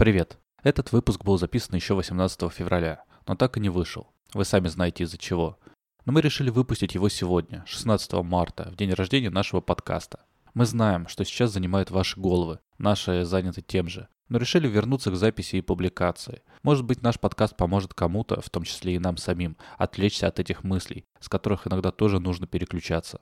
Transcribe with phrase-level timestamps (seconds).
[0.00, 0.38] Привет.
[0.62, 4.06] Этот выпуск был записан еще 18 февраля, но так и не вышел.
[4.32, 5.58] Вы сами знаете из-за чего.
[6.06, 10.20] Но мы решили выпустить его сегодня, 16 марта, в день рождения нашего подкаста.
[10.54, 15.16] Мы знаем, что сейчас занимают ваши головы, наши заняты тем же, но решили вернуться к
[15.16, 16.40] записи и публикации.
[16.62, 20.64] Может быть, наш подкаст поможет кому-то, в том числе и нам самим, отвлечься от этих
[20.64, 23.20] мыслей, с которых иногда тоже нужно переключаться.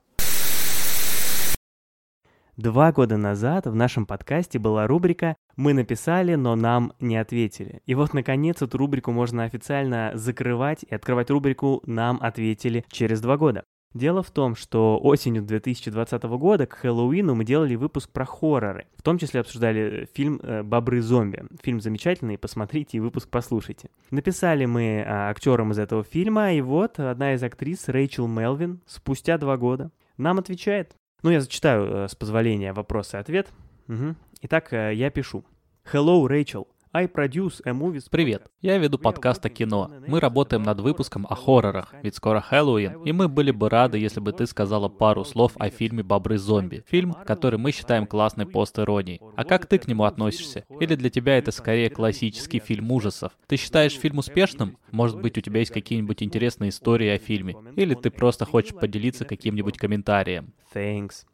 [2.59, 7.81] Два года назад в нашем подкасте была рубрика «Мы написали, но нам не ответили».
[7.85, 13.35] И вот, наконец, эту рубрику можно официально закрывать и открывать рубрику «Нам ответили» через два
[13.35, 13.65] года.
[13.93, 18.87] Дело в том, что осенью 2020 года к Хэллоуину мы делали выпуск про хорроры.
[18.95, 21.43] В том числе обсуждали фильм э, «Бобры-зомби».
[21.61, 23.89] Фильм замечательный, посмотрите и выпуск послушайте.
[24.11, 29.37] Написали мы а, актерам из этого фильма, и вот одна из актрис, Рэйчел Мелвин, спустя
[29.37, 30.95] два года нам отвечает.
[31.21, 33.49] Ну, я зачитаю, э, с позволения, вопрос и ответ.
[33.89, 34.15] Угу.
[34.41, 35.43] Итак, э, я пишу.
[35.91, 36.65] Hello, Rachel.
[36.93, 39.91] I produce a movie Привет, я веду подкаст о кино.
[40.07, 44.21] Мы работаем над выпуском о хоррорах, ведь скоро Хэллоуин, и мы были бы рады, если
[44.21, 46.83] бы ты сказала пару слов о фильме «Бобры-зомби».
[46.87, 49.21] Фильм, который мы считаем классной пост-иронией.
[49.35, 50.65] А как ты к нему относишься?
[50.79, 53.33] Или для тебя это скорее классический фильм ужасов?
[53.45, 54.77] Ты считаешь фильм успешным?
[54.91, 57.55] Может быть, у тебя есть какие-нибудь интересные истории о фильме?
[57.75, 60.53] Или ты просто хочешь поделиться каким-нибудь комментарием?
[60.73, 61.25] Thanks.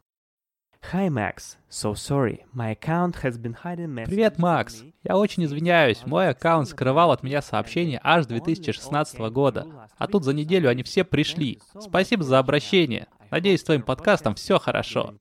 [0.92, 1.58] Hi, Max.
[1.68, 2.46] So sorry.
[2.54, 4.84] My account has been hiding messages Привет, Макс.
[5.04, 6.06] Я очень извиняюсь.
[6.06, 9.66] Мой аккаунт скрывал от меня сообщения аж 2016 года.
[9.98, 11.60] А тут за неделю они все пришли.
[11.80, 13.08] Спасибо за обращение.
[13.32, 15.16] Надеюсь, с твоим подкастом все хорошо.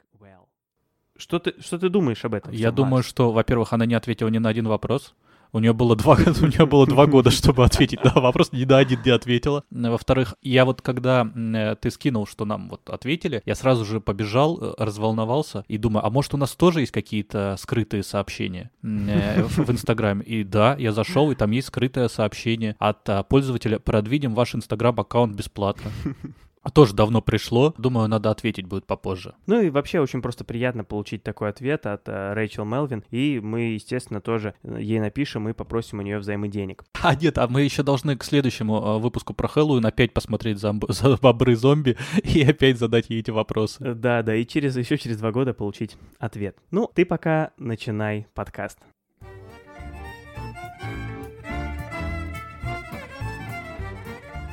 [1.17, 2.53] Что ты, что ты думаешь об этом?
[2.53, 3.09] Я всем, думаю, Макс?
[3.09, 5.15] что, во-первых, она не ответила ни на один вопрос.
[5.55, 8.79] У нее было два, у нее было два года, чтобы ответить на вопрос, ни на
[8.79, 9.63] один не ответила.
[9.71, 14.59] Во-вторых, я вот когда э, ты скинул, что нам вот ответили, я сразу же побежал,
[14.61, 19.65] э, разволновался и думаю, а может у нас тоже есть какие-то скрытые сообщения э, в
[19.65, 20.25] в Инстаграме?
[20.25, 25.37] И да, я зашел, и там есть скрытое сообщение от а, пользователя «Продвинем ваш Инстаграм-аккаунт
[25.37, 25.93] бесплатно».
[26.73, 27.75] Тоже давно пришло.
[27.79, 29.35] Думаю, надо ответить будет попозже.
[29.47, 33.05] Ну и вообще очень просто приятно получить такой ответ от э, Рэйчел Мелвин.
[33.11, 36.85] И мы, естественно, тоже э, ей напишем и попросим у нее взаймы денег.
[37.02, 40.86] А нет, а мы еще должны к следующему э, выпуску про Хэллоуин опять посмотреть зомб-
[40.92, 43.95] за бобры зомби и опять задать ей эти вопросы.
[43.95, 46.57] Да, да, и через еще через два года получить ответ.
[46.70, 48.79] Ну, ты пока начинай подкаст.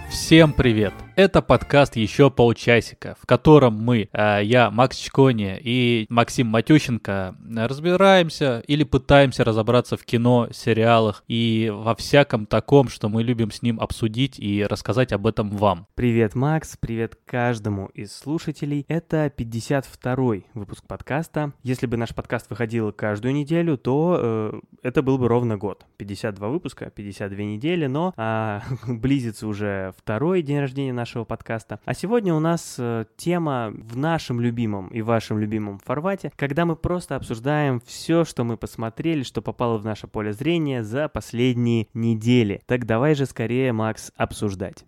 [0.10, 0.94] Всем привет!
[1.22, 7.66] Это подкаст «Еще полчасика», в котором мы, э, я, Макс Чкони и Максим Матющенко, э,
[7.68, 13.62] разбираемся или пытаемся разобраться в кино, сериалах и во всяком таком, что мы любим с
[13.62, 15.86] ним обсудить и рассказать об этом вам.
[15.94, 18.84] Привет, Макс, привет каждому из слушателей.
[18.88, 21.54] Это 52-й выпуск подкаста.
[21.62, 25.86] Если бы наш подкаст выходил каждую неделю, то э, это был бы ровно год.
[25.98, 31.80] 52 выпуска, 52 недели, но а, близится уже второй день рождения нашего подкаста.
[31.86, 36.76] А сегодня у нас э, тема в нашем любимом и вашем любимом формате, когда мы
[36.76, 42.62] просто обсуждаем все, что мы посмотрели, что попало в наше поле зрения за последние недели.
[42.66, 44.86] Так давай же скорее, Макс, обсуждать.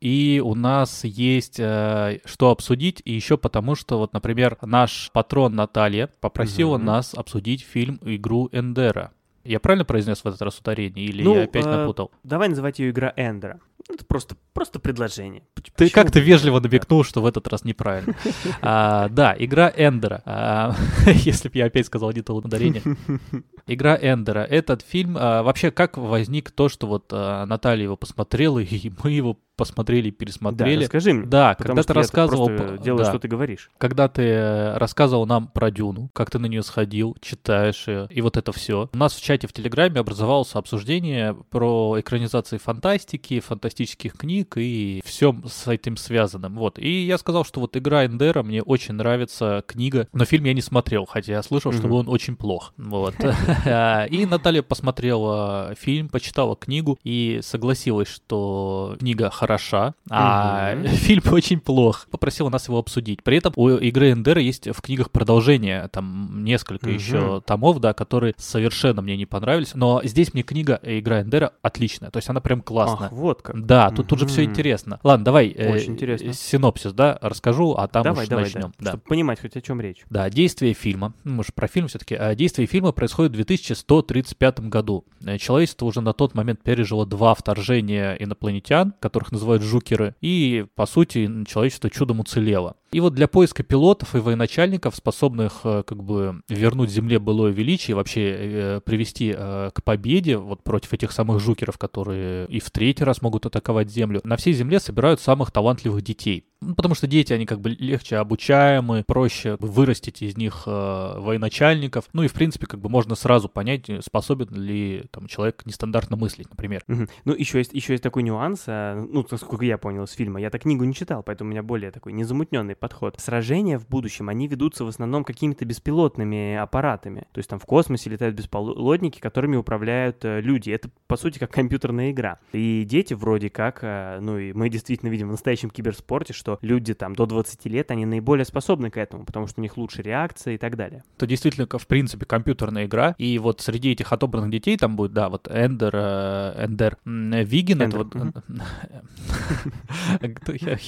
[0.00, 5.54] И у нас есть э, что обсудить, и еще потому, что вот, например, наш патрон
[5.54, 6.84] Наталья попросила Мгм.
[6.86, 9.12] нас обсудить фильм «Игру Эндера».
[9.44, 12.10] Я правильно произнес в этот раз ударение, или Ну, я опять э, напутал?
[12.22, 13.60] Давай называть ее игра Эндера.
[13.88, 15.42] Это просто, просто предложение.
[15.54, 18.14] Поч- Ты почему как-то вежливо намекнул, что в этот раз неправильно.
[18.62, 20.22] А, да, игра Эндера.
[20.24, 20.74] А,
[21.06, 22.82] если бы я опять сказал не то ударение.
[23.66, 24.40] Игра Эндера.
[24.40, 29.10] Этот фильм, а, вообще, как возник то, что вот а, Наталья его посмотрела, и мы
[29.10, 30.84] его посмотрели и Да, пересмотрели.
[30.84, 31.26] расскажи мне.
[31.26, 32.48] Да, когда что ты рассказывал...
[32.78, 33.70] делаю, да, что ты говоришь.
[33.78, 38.36] Когда ты рассказывал нам про Дюну, как ты на нее сходил, читаешь ее, и вот
[38.36, 38.88] это все.
[38.92, 45.34] У нас в чате в Телеграме образовалось обсуждение про экранизации фантастики, фантастических книг и все
[45.46, 46.56] с этим связанным.
[46.56, 46.78] Вот.
[46.78, 50.62] И я сказал, что вот игра Эндера мне очень нравится, книга, но фильм я не
[50.62, 52.72] смотрел, хотя я слышал, что он очень плох.
[52.76, 53.14] Вот.
[53.64, 60.86] И Наталья посмотрела фильм, почитала книгу и согласилась, что книга хороша, а Мгм.
[60.88, 62.06] фильм очень плох.
[62.10, 63.22] Попросила нас его обсудить.
[63.22, 66.94] При этом у игры Эндера есть в книгах продолжение, там несколько Мгм.
[66.96, 69.74] еще томов, да, которые совершенно мне не понравились.
[69.74, 73.08] Но здесь мне книга игра Эндера отличная, то есть она прям классная.
[73.08, 73.64] Ах, вот как.
[73.66, 74.50] Да, тут уже все Мгм.
[74.52, 75.00] интересно.
[75.02, 76.26] Ладно, давай э, Очень интересно.
[76.28, 78.72] э, синопсис, да, расскажу, а там давай, уж давай, начнем.
[78.80, 80.04] да, чтобы понимать хоть о чем речь.
[80.10, 85.04] Да, действие фильма, ну, мы же про фильм все-таки, действие фильма происходит в 2135 году.
[85.24, 90.86] Э, Человечество уже на тот момент пережило два вторжения инопланетян, которых называют жукеры, и, по
[90.86, 92.76] сути, человечество чудом уцелело.
[92.94, 97.96] И вот для поиска пилотов и военачальников, способных э, как бы вернуть Земле былое величие
[97.96, 103.02] вообще э, привести э, к победе вот против этих самых жукеров, которые и в третий
[103.02, 106.46] раз могут атаковать Землю, на всей Земле собирают самых талантливых детей.
[106.60, 112.06] Ну, потому что дети, они как бы легче обучаемы, проще вырастить из них э, военачальников.
[112.12, 116.16] Ну и, в принципе, как бы можно сразу понять, э, способен ли там человек нестандартно
[116.16, 116.82] мыслить, например.
[116.86, 117.08] Мгм.
[117.24, 120.40] Ну, еще есть, еще есть такой нюанс, а, ну, насколько я понял из фильма.
[120.40, 123.16] Я так книгу не читал, поэтому у меня более такой незамутненный подход.
[123.18, 127.26] Сражения в будущем, они ведутся в основном какими-то беспилотными аппаратами.
[127.32, 130.70] То есть там в космосе летают беспилотники, которыми управляют э, люди.
[130.70, 132.38] Это, по сути, как компьютерная игра.
[132.52, 136.92] И дети вроде как, э, ну и мы действительно видим в настоящем киберспорте, что люди
[136.92, 140.54] там до 20 лет, они наиболее способны к этому, потому что у них лучше реакция
[140.54, 141.02] и так далее.
[141.16, 143.14] Это действительно, в принципе, компьютерная игра.
[143.16, 147.80] И вот среди этих отобранных детей там будет, да, вот Эндер, э, Эндер м, Виген,
[147.80, 148.14] это вот...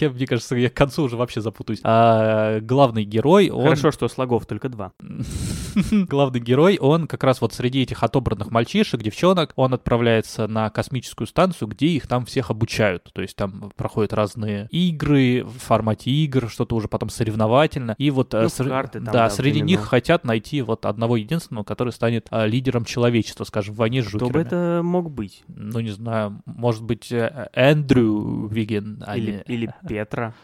[0.01, 1.81] Я, Мне кажется, я к концу уже вообще запутаюсь.
[1.83, 3.65] А, Главный герой, он...
[3.65, 4.93] Хорошо, что слогов только два.
[5.91, 11.27] Главный герой, он как раз вот среди этих отобранных мальчишек, девчонок, он отправляется на космическую
[11.27, 13.11] станцию, где их там всех обучают.
[13.13, 17.95] То есть там проходят разные игры в формате игр, что-то уже потом соревновательно.
[17.99, 19.67] И вот Ну, ср- карты там, да, да, среди временно.
[19.69, 24.09] них хотят найти вот одного единственного, который станет э, лидером человечества, скажем, в войне с
[24.09, 24.47] Кто бы жукерами.
[24.47, 25.45] это мог быть?
[25.49, 30.35] Ну, не знаю, может быть, э, Эндрю Виген, а Или, не- или Петра.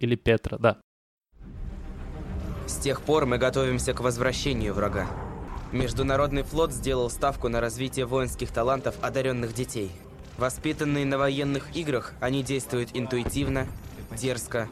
[0.00, 0.78] или Петра, да.
[2.66, 5.06] С тех пор мы готовимся к возвращению врага.
[5.72, 9.90] Международный флот сделал ставку на развитие воинских талантов одаренных детей.
[10.38, 13.66] Воспитанные на военных играх, они действуют интуитивно,
[14.14, 14.68] дерзко,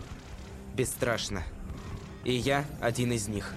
[0.75, 1.43] бесстрашно.
[2.25, 3.53] И я один из них.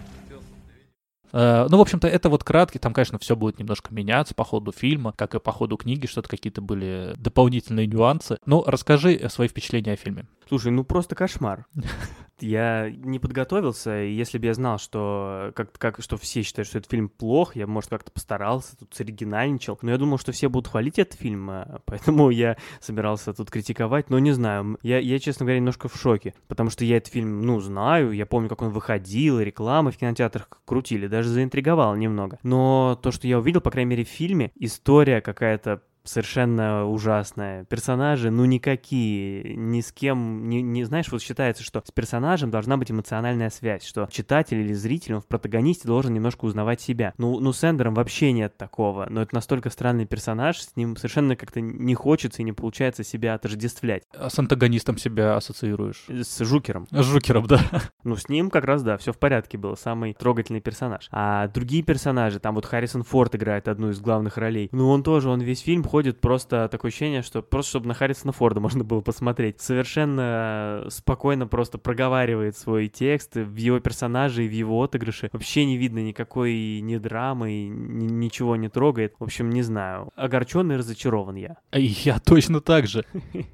[1.32, 4.72] Э, Ну, в общем-то, это вот краткий, там, конечно, все будет немножко меняться по ходу
[4.72, 8.38] фильма, как и по ходу книги, что-то какие-то были дополнительные нюансы.
[8.46, 10.26] Ну, расскажи свои впечатления о фильме.
[10.48, 11.66] Слушай, ну просто кошмар.
[12.40, 16.78] Я не подготовился, и если бы я знал, что, как, как, что все считают, что
[16.78, 19.80] этот фильм плох, я, может, как-то постарался, тут оригинальничал.
[19.82, 24.10] Но я думал, что все будут хвалить этот фильм, а, поэтому я собирался тут критиковать.
[24.10, 27.42] Но не знаю, я, я, честно говоря, немножко в шоке, потому что я этот фильм,
[27.42, 32.40] ну, знаю, я помню, как он выходил, рекламы в кинотеатрах крутили, даже заинтриговал немного.
[32.44, 37.66] Но то, что я увидел, по крайней мере, в фильме, история какая-то совершенно ужасная.
[37.66, 42.78] Персонажи, ну, никакие, ни с кем, не, не знаешь, вот считается, что с персонажем должна
[42.78, 47.14] быть эмоциональная связь, что читатель или зритель, он в протагонисте должен немножко узнавать себя.
[47.18, 51.36] Ну, ну, с Эндером вообще нет такого, но это настолько странный персонаж, с ним совершенно
[51.36, 54.04] как-то не хочется и не получается себя отождествлять.
[54.18, 56.06] А С антагонистом себя ассоциируешь?
[56.08, 56.88] С Жукером.
[56.92, 57.60] С Жукером, да.
[58.04, 61.10] Ну, с ним как раз, да, все в порядке было, самый трогательный персонаж.
[61.12, 64.70] А другие персонажи, там вот Харрисон Форд играет одну из главных ролей.
[64.72, 68.32] Ну, он тоже, он весь фильм ходит просто такое ощущение, что просто чтобы на Харрисона
[68.32, 69.60] Форда можно было посмотреть.
[69.62, 75.30] Совершенно спокойно просто проговаривает свой текст в его персонаже и в его отыгрыше.
[75.32, 79.14] Вообще не видно никакой ни драмы, ни- ничего не трогает.
[79.20, 80.10] В общем, не знаю.
[80.16, 81.58] Огорчен и разочарован я.
[81.72, 83.06] Я точно так же.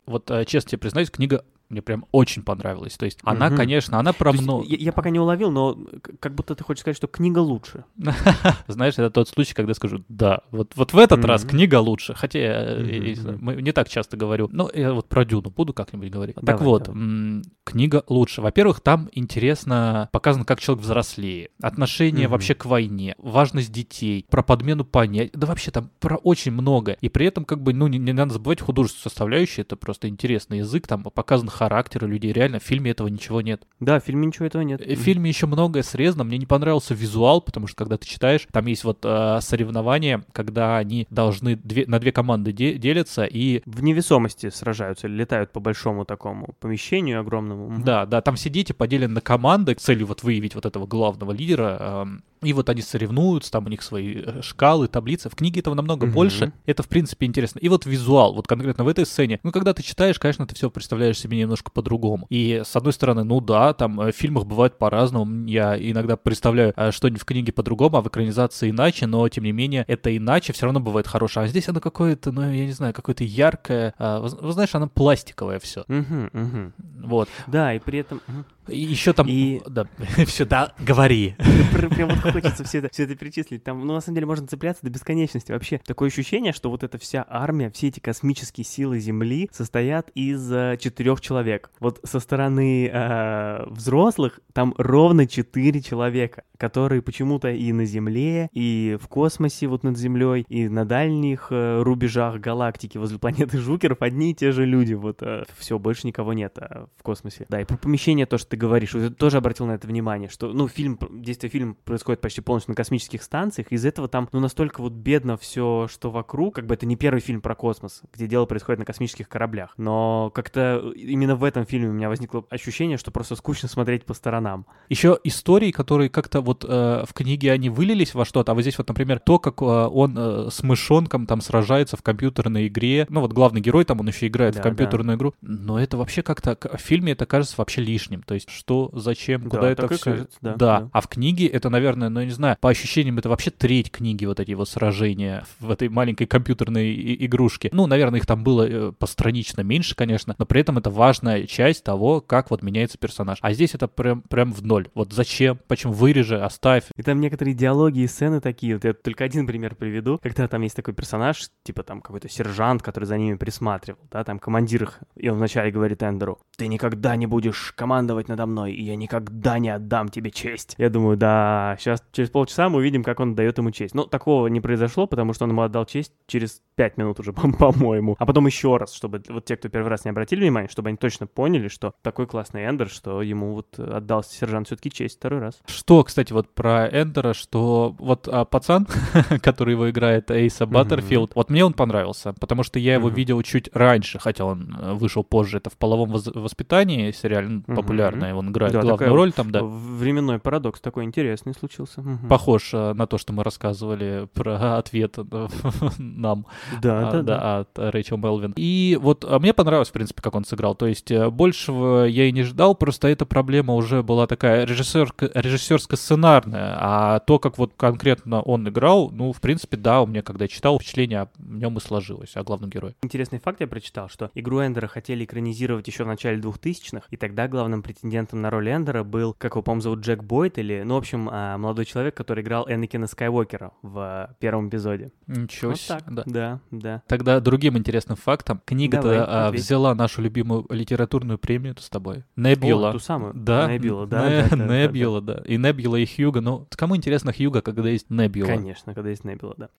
[0.06, 1.44] Вот, э, честно тебе признаюсь, книга
[1.74, 2.94] мне прям очень понравилась.
[2.98, 3.58] То есть она, Мгм.
[3.58, 4.66] конечно, она про много...
[4.66, 5.78] я, я пока не уловил, но
[6.20, 7.84] как будто ты хочешь сказать, что книга лучше.
[8.68, 11.50] Знаешь, это тот случай, когда скажу, да, вот, вот в этот раз Мгм.
[11.50, 12.14] книга лучше.
[12.14, 13.16] Хотя я, я
[13.62, 14.50] не так часто говорю.
[14.52, 16.36] Ну, я вот про Дюну буду как-нибудь говорить.
[16.36, 17.42] так Давай, вот, давай.
[17.64, 18.42] книга лучше.
[18.42, 21.50] Во-первых, там интересно показано, как человек взрослее.
[21.62, 22.32] Отношение Мгм.
[22.32, 25.32] вообще к войне, важность детей, про подмену понятий.
[25.34, 26.94] Да вообще там про очень много.
[27.02, 29.66] И при этом, как бы, ну, не, не надо забывать художественную составляющую.
[29.66, 30.88] Это просто интересный язык.
[30.88, 32.32] Там показан характеры людей.
[32.34, 33.64] Реально, в фильме этого ничего нет.
[33.80, 34.82] Да, в фильме ничего этого нет.
[34.82, 36.24] Э, В фильме еще многое срезано.
[36.24, 40.78] Мне не понравился визуал, потому что когда ты читаешь, там есть вот э, соревнования, когда
[40.78, 46.06] они должны две- на две команды де- делятся и В невесомости сражаются, летают по большому
[46.06, 47.82] такому помещению огромному.
[47.84, 51.32] Да, да, там все дети поделены на команды, с целью вот выявить вот этого главного
[51.32, 51.78] лидера.
[51.80, 55.30] эм, и вот они соревнуются, там у них свои э, шкалы, таблицы.
[55.30, 56.16] В книге этого намного Мгм.
[56.16, 56.54] больше.
[56.66, 57.60] Это, в принципе, интересно.
[57.60, 59.40] И вот визуал, вот конкретно в этой сцене.
[59.44, 62.26] Ну, когда ты читаешь, конечно, ты все представляешь себе немножко по-другому.
[62.30, 65.46] И, с одной стороны, ну да, там э, в фильмах бывает по-разному.
[65.48, 69.52] Я иногда представляю э, что-нибудь в книге по-другому, а в экранизации иначе, но, тем не
[69.52, 71.46] менее, это иначе все равно бывает хорошее.
[71.46, 73.94] А здесь оно какое-то, ну, я не знаю, какое-то яркое.
[73.98, 75.84] а, вы, знаешь, оно пластиковое все.
[75.88, 76.74] Мгм, мгм.
[77.04, 77.30] Вот.
[77.48, 78.22] Да, и при этом...
[78.28, 78.46] мгм.
[78.68, 79.28] Еще там...
[79.28, 79.88] И- Да,
[80.26, 81.36] все, да, говори.
[81.74, 83.64] Прям вот хочется все это, все это перечислить.
[83.64, 85.52] Там, ну, на самом деле, можно цепляться до бесконечности.
[85.52, 90.50] Вообще, такое ощущение, что вот эта вся армия, все эти космические силы Земли состоят из
[90.52, 91.72] э, четырех человек.
[91.82, 98.98] Вот со стороны э, взрослых там ровно четыре человека, которые почему-то и на Земле, и
[99.02, 104.32] в космосе вот над Землей, и на дальних э, рубежах галактики возле планеты Жукеров одни
[104.32, 104.94] и те же люди.
[104.94, 105.22] Вот
[105.58, 107.46] все, больше никого нет э, в космосе.
[107.50, 110.54] Да, и про помещение то, что ты говоришь, я тоже обратил на это внимание, что,
[110.54, 114.82] ну, фильм, действие фильма происходит почти полностью на космических станциях, из этого там, ну, настолько
[114.82, 118.46] вот бедно все, что вокруг, как бы это не первый фильм про космос, где дело
[118.46, 123.12] происходит на космических кораблях, но как-то именно в этом фильме у меня возникло ощущение, что
[123.12, 124.66] просто скучно смотреть по сторонам.
[124.90, 128.78] Еще истории, которые как-то вот э, в книге они вылились во что-то, а вот здесь
[128.78, 133.22] вот, например, то, как э, он э, с мышонком там сражается в компьютерной игре, ну
[133.22, 136.56] вот главный герой там, он еще играет Да, в компьютерную игру, но это вообще как-то,
[136.84, 140.04] фильме это кажется вообще лишним, то есть что, зачем, куда Да, это все...
[140.04, 140.90] кажется, да, да, да.
[140.92, 144.26] а в книге это, наверное, ну, я не знаю, по ощущениям это вообще треть книги,
[144.26, 147.70] вот эти вот сражения в этой маленькой компьютерной игрушке.
[147.72, 151.84] Ну, наверное, их там было э, постранично меньше, конечно, но при этом это важная часть
[151.84, 153.38] того, как вот меняется персонаж.
[153.42, 154.88] А здесь это прям, прям в ноль.
[154.94, 156.86] Вот зачем, почему вырежи, оставь.
[156.96, 160.62] И там некоторые диалоги и сцены такие, вот я только один пример приведу, когда там
[160.62, 165.00] есть такой персонаж, типа там какой-то сержант, который за ними присматривал, да, там командир их,
[165.16, 169.60] и он вначале говорит Эндеру, ты никогда не будешь командовать надо мной, и я никогда
[169.60, 170.76] не отдам тебе честь.
[170.78, 173.96] Я думаю, да, сейчас через полчаса мы увидим, как он дает ему честь.
[173.96, 177.52] Но такого не произошло, потому что он ему отдал честь через пять минут уже, по-
[177.52, 178.16] по-моему.
[178.20, 180.98] А потом еще раз, чтобы вот те, кто первый раз не обратили внимания, чтобы они
[180.98, 185.60] точно поняли, что такой классный Эндер, что ему вот отдал сержант все-таки честь второй раз.
[185.66, 188.88] Что, кстати, вот про Эндера, что вот а, пацан,
[189.42, 190.66] который его играет, Эйса.
[190.66, 194.94] Баттерфилд, вот мне он понравился, потому что я его видел чуть раньше, хотя он э,
[194.94, 197.76] вышел позже, это в «Половом воз- воспитании» сериал ну, Мгм.
[197.76, 199.64] популярный, он играет Да, главную такая роль там, да.
[199.64, 202.02] Временной парадокс такой интересный случился.
[202.02, 202.28] Мгм.
[202.28, 205.48] Похож э, на то, что мы рассказывали про ответ э,
[205.98, 206.46] нам.
[206.82, 207.60] Да, а, да, да.
[207.60, 208.54] от Рэйчел Мелвин.
[208.56, 210.76] И вот а мне понравилось, в принципе, как он сыграл.
[210.76, 215.32] То есть э, большего я и не ждал, просто эта проблема уже была такая режиссерка-
[215.34, 216.76] режиссерско-сценарная.
[216.80, 220.50] А то, как вот конкретно он играл, ну, в принципе, да, у меня, когда я
[220.50, 222.96] читал, впечатление о нем и сложилось, о главном герое.
[223.02, 227.48] Интересный факт я прочитал, что игру Эндера хотели экранизировать еще в начале 2000-х, и тогда
[227.48, 230.98] главным претендентом на роль Эндера был, как его, по-моему, зовут Джек Бойт, или, ну, в
[230.98, 235.12] общем, а, молодой человек, который играл Энакина Скайуокера в а, первом эпизоде.
[235.28, 235.98] Ничего Вот себе.
[236.00, 236.14] так.
[236.14, 236.24] Да.
[236.26, 237.04] Да, да.
[237.08, 238.62] Тогда другим интересным фактом.
[238.66, 242.24] Книга-то а, взяла нашу любимую литературную премию с тобой.
[242.36, 242.90] Небюла.
[242.90, 243.34] О, ту самую.
[243.34, 244.84] Да, Небюла, да, Не- да, да, да, да.
[244.84, 245.44] Небюла, да.
[245.46, 246.42] И Небюла, и Хьюга.
[246.42, 248.48] Ну, кому интересно Хьюга, когда есть Небюла?
[248.48, 249.70] Конечно, когда есть Небюла, да.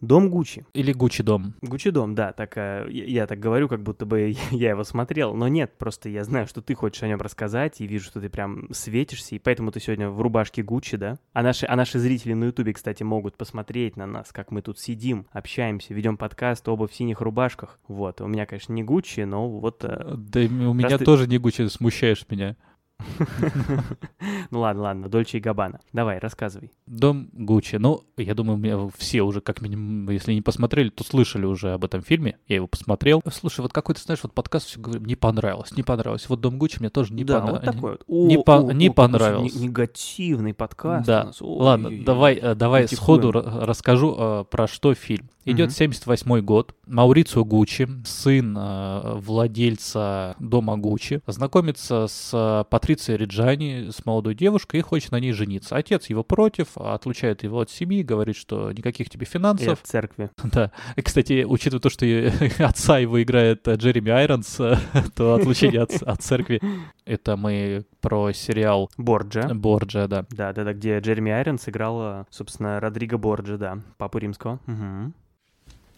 [0.00, 0.64] Дом Гуччи.
[0.74, 1.54] Или Гуччи дом.
[1.62, 5.34] Гуччи дом, да, так э, я, я так говорю, как будто бы я его смотрел,
[5.34, 8.28] но нет, просто я знаю, что ты хочешь о нем рассказать, и вижу, что ты
[8.28, 11.18] прям светишься, и поэтому ты сегодня в рубашке Гуччи, да?
[11.32, 14.78] А наши, а наши зрители на Ютубе, кстати, могут посмотреть на нас, как мы тут
[14.78, 17.78] сидим, общаемся, ведем подкаст оба в синих рубашках.
[17.88, 19.84] Вот, у меня, конечно, не Гуччи, но вот...
[19.84, 22.56] э, Да у меня ты- тоже не Гуччи, смущаешь меня.
[24.50, 25.80] Ну ладно, ладно, Дольче и Габбана.
[25.92, 26.70] Давай, рассказывай.
[26.86, 27.76] Дом Гуччи.
[27.76, 31.84] Ну, я думаю, меня все уже, как минимум, если не посмотрели, то слышали уже об
[31.84, 32.38] этом фильме.
[32.46, 33.22] Я его посмотрел.
[33.30, 36.28] Слушай, вот какой-то, знаешь, вот подкаст все говорю, не понравилось, не понравилось.
[36.28, 37.66] Вот Дом Гуччи мне тоже не да, понравилось.
[37.66, 38.26] вот такой вот.
[38.28, 39.58] не по- не понравился.
[39.58, 41.30] не- Негативный подкаст Да.
[41.40, 45.28] Ладно, давай, э, давай сходу ра- расскажу, э, про что фильм.
[45.50, 45.74] Идет Мгм.
[45.74, 46.74] 78 год.
[46.86, 54.80] Маурицио Гуччи, сын э, владельца дома Гуччи, знакомится с э, Патрицией Риджани, с молодой девушкой,
[54.80, 55.76] и хочет на ней жениться.
[55.76, 59.80] Отец его против, отлучает его от семьи, говорит, что никаких тебе И финансов.
[59.82, 60.30] в церкви.
[60.52, 60.70] Да.
[60.96, 62.30] И, кстати, учитывая то, что и
[62.62, 64.56] отца его играет э, Джереми Айронс,
[65.14, 66.60] то отлучение от, от церкви.
[67.04, 69.48] Это мы про сериал Борджа.
[69.54, 70.26] Борджа, да.
[70.30, 74.60] Да, да, да, где Джереми Айронс играл, собственно, Родриго Борджа, да, папу римского.
[74.66, 75.14] Мгм.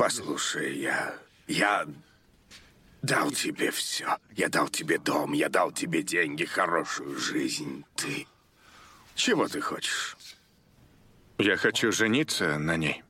[0.00, 1.14] Послушай, я...
[1.46, 1.86] Я
[3.02, 4.16] дал тебе все.
[4.34, 7.84] Я дал тебе дом, я дал тебе деньги, хорошую жизнь.
[7.96, 8.26] Ты...
[9.14, 10.16] Чего ты хочешь?
[11.36, 13.02] Я хочу жениться на ней.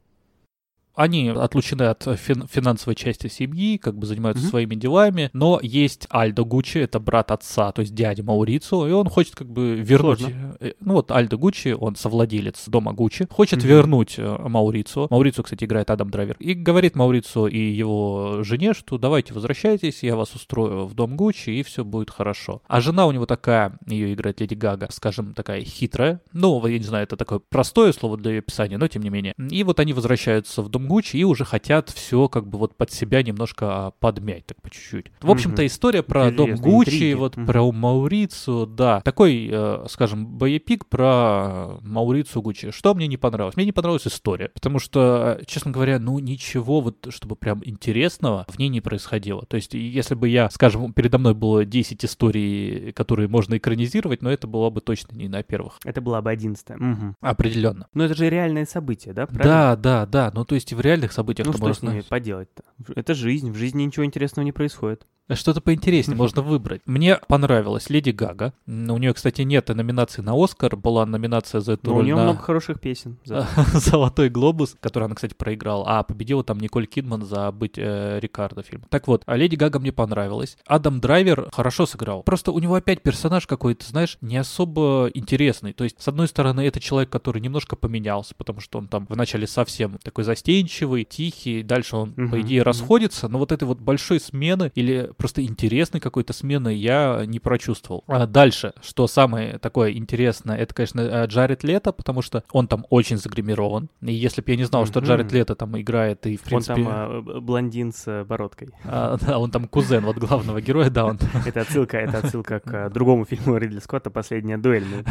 [1.00, 4.50] Они отлучены от фин- финансовой части семьи, как бы занимаются Мгм.
[4.50, 9.08] своими делами, но есть Альдо Гуччи, это брат отца, то есть дядя Маурицио, и он
[9.08, 10.20] хочет как бы вернуть...
[10.20, 10.56] Сложно.
[10.60, 13.68] э, Ну вот Альдо Гуччи, он совладелец дома Гуччи, хочет Мгм.
[13.68, 15.06] вернуть э, Маурицио.
[15.10, 16.36] Маурицио, кстати, играет Адам Драйвер.
[16.38, 21.50] И говорит Маурицио и его жене, что давайте возвращайтесь, я вас устрою в дом Гуччи,
[21.50, 22.60] и все будет хорошо.
[22.68, 26.20] А жена у него такая, ее играет Леди Гага, скажем, такая хитрая.
[26.34, 29.34] Ну, я не знаю, это такое простое слово для ее описания, но тем не менее.
[29.50, 32.90] И вот они возвращаются в дом Гуччи и уже хотят все как бы вот под
[32.90, 35.06] себя немножко а, подмять, так по чуть-чуть.
[35.20, 37.14] В общем-то, история про дом Интересно, Гуччи, интриги.
[37.14, 39.00] вот про Маурицу, да.
[39.02, 42.72] Такой, э, скажем, боепик про Маурицу Гуччи.
[42.72, 43.54] Что мне не понравилось?
[43.54, 48.44] Мне не понравилась история, потому что, э, честно говоря, ну ничего вот, чтобы прям интересного
[48.48, 49.46] в ней не происходило.
[49.46, 54.30] То есть, если бы я, скажем, передо мной было 10 историй, которые можно экранизировать, но
[54.30, 55.78] это было бы точно не на первых.
[55.84, 56.78] Это была бы одиннадцатая.
[56.78, 57.14] Мгм.
[57.20, 57.86] Определенно.
[57.94, 59.26] Но это же реальное событие, да?
[59.26, 59.44] правильно?
[59.44, 60.30] Да, да, да.
[60.34, 62.62] Ну, то есть в реальных событиях Ну что с ними поделать-то?
[62.94, 65.06] Это жизнь, в жизни ничего интересного не происходит.
[65.34, 66.82] Что-то поинтереснее можно выбрать.
[66.86, 68.52] Мне понравилась Леди Гага.
[68.66, 70.76] У нее, кстати, нет номинации на Оскар.
[70.76, 73.18] Была номинация за эту Но у роль нее на много хороших песен.
[73.24, 75.84] за- Золотой глобус, который она, кстати, проиграла.
[75.86, 78.82] А победила там Николь Кидман за быть э, Рикардо фильм.
[78.88, 80.56] Так вот, а Леди Гага мне понравилась.
[80.66, 82.22] Адам Драйвер хорошо сыграл.
[82.22, 85.72] Просто у него опять персонаж какой-то, знаешь, не особо интересный.
[85.72, 89.46] То есть, с одной стороны, это человек, который немножко поменялся, потому что он там вначале
[89.46, 94.72] совсем такой застенчивый, тихий, дальше он, по идее, расходится, но вот этой вот большой смены
[94.74, 98.04] или просто интересной какой-то смены я не прочувствовал.
[98.06, 102.86] А дальше, что самое такое интересное, это, конечно, э, Джаред Лето, потому что он там
[102.90, 103.90] очень загримирован.
[104.02, 105.00] И если бы я не знал, что.
[105.00, 106.82] Джаред Лето там играет, и, в Он принципе...
[106.82, 108.70] там а, блондин с э, бородкой.
[108.84, 112.90] а, да, он там кузен вот главного героя, да, он Это отсылка, это отсылка к
[112.90, 114.84] другому фильму Ридли Скотта «Последняя дуэль».
[114.84, 115.04] Мы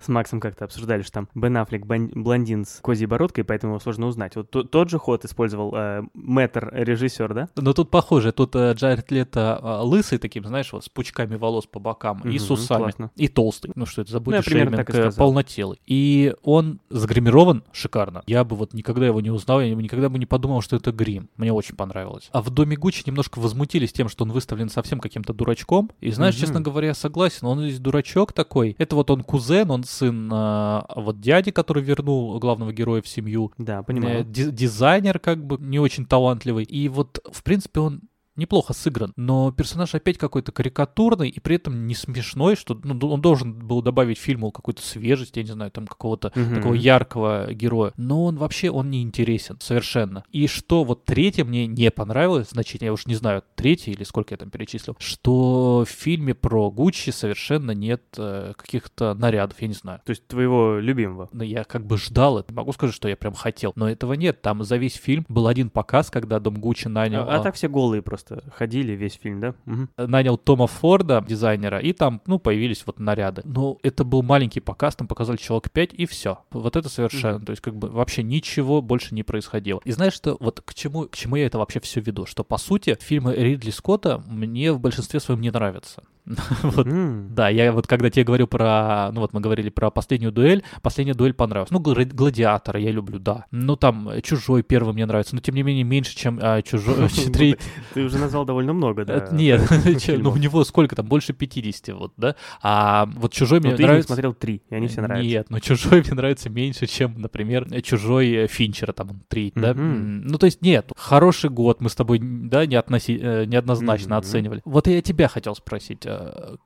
[0.00, 4.06] с Максом как-то обсуждали, что там Бен Аффлек блондин с козьей бородкой, поэтому его сложно
[4.06, 4.36] узнать.
[4.36, 7.48] Вот то- тот же ход использовал э, мэтр режиссер, да?
[7.56, 11.66] Но тут похоже, тут э, Джаред Лето а, лысый таким, знаешь, вот с пучками волос
[11.66, 12.78] по бокам и с усами.
[12.82, 13.10] классно.
[13.16, 13.72] И толстый.
[13.74, 15.12] Ну что это за Ну, бодишейминг, э, сказал.
[15.12, 15.80] полнотелый.
[15.86, 18.22] И он загримирован шикарно.
[18.26, 21.28] Я бы вот никогда его не узнал, я никогда бы не подумал, что это грим.
[21.36, 22.28] Мне очень понравилось.
[22.32, 25.90] А в Доме Гуччи немножко возмутились тем, что он выставлен совсем каким-то дурачком.
[26.00, 26.40] И знаешь, Мгм.
[26.40, 28.76] честно говоря, я согласен, он здесь дурачок такой.
[28.78, 33.52] Это вот он кузен, он сын а, вот дяди, который вернул главного героя в семью.
[33.58, 34.24] Да, Э, понимаю.
[34.24, 36.64] ди- дизайнер как бы не очень талантливый.
[36.64, 38.02] И вот, в принципе, он
[38.36, 43.20] неплохо сыгран, но персонаж опять какой-то карикатурный и при этом не смешной, что ну, он
[43.20, 46.54] должен был добавить фильму какую-то свежесть, я не знаю, там какого-то Мгм.
[46.56, 50.24] такого яркого героя, но он вообще, он не интересен совершенно.
[50.32, 54.34] И что вот третье мне не понравилось, значительно, я уж не знаю, третье или сколько
[54.34, 59.74] я там перечислил, что в фильме про Гуччи совершенно нет э, каких-то нарядов, я не
[59.74, 60.00] знаю.
[60.04, 61.28] То есть твоего любимого.
[61.32, 62.52] Но я как бы ждал это.
[62.54, 63.72] Могу сказать, что я прям хотел.
[63.76, 64.42] Но этого нет.
[64.42, 67.54] Там за весь фильм был один показ, когда Дом Гуччи нанял, А, а а, так
[67.54, 68.21] все голые просто
[68.54, 69.54] ходили весь фильм, да?
[69.64, 69.90] Мгм.
[69.96, 73.42] нанял Тома Форда, дизайнера, и там, ну, появились вот наряды.
[73.44, 76.38] Но это был маленький показ, там показали человек 5, и все.
[76.50, 77.44] Вот это совершенно.
[77.44, 79.80] То есть, как бы вообще ничего больше не происходило.
[79.84, 82.26] И знаешь, что вот к чему, к чему я это вообще все веду?
[82.26, 86.02] Что, по сути, фильмы Ридли Скотта мне в большинстве своем не нравятся.
[86.62, 87.34] Вот М.
[87.34, 91.14] Да, я вот когда тебе говорю про, ну вот мы говорили про последнюю дуэль, последняя
[91.14, 91.70] дуэль понравилась.
[91.70, 93.46] Ну, гла- гладиатора я люблю, да.
[93.50, 97.08] Ну там э, чужой первый мне нравится, но тем не менее меньше, чем а, чужой.
[97.32, 97.56] три-
[97.94, 99.28] Ты уже назвал довольно много, да?
[99.30, 99.62] Э, Нет,
[100.18, 102.36] ну у него сколько там, больше 50, вот, да.
[102.62, 104.08] А вот чужой Но мне ты нравится.
[104.08, 105.28] смотрел три, и они все нравятся.
[105.28, 109.74] Нет, но чужой мне нравится меньше, чем, например, э, чужой э, Финчера, там, три, да.
[109.74, 114.62] Ну, то есть, нет, хороший год мы с тобой, да, не относи- э, неоднозначно оценивали.
[114.64, 116.11] Вот я тебя хотел спросить, э,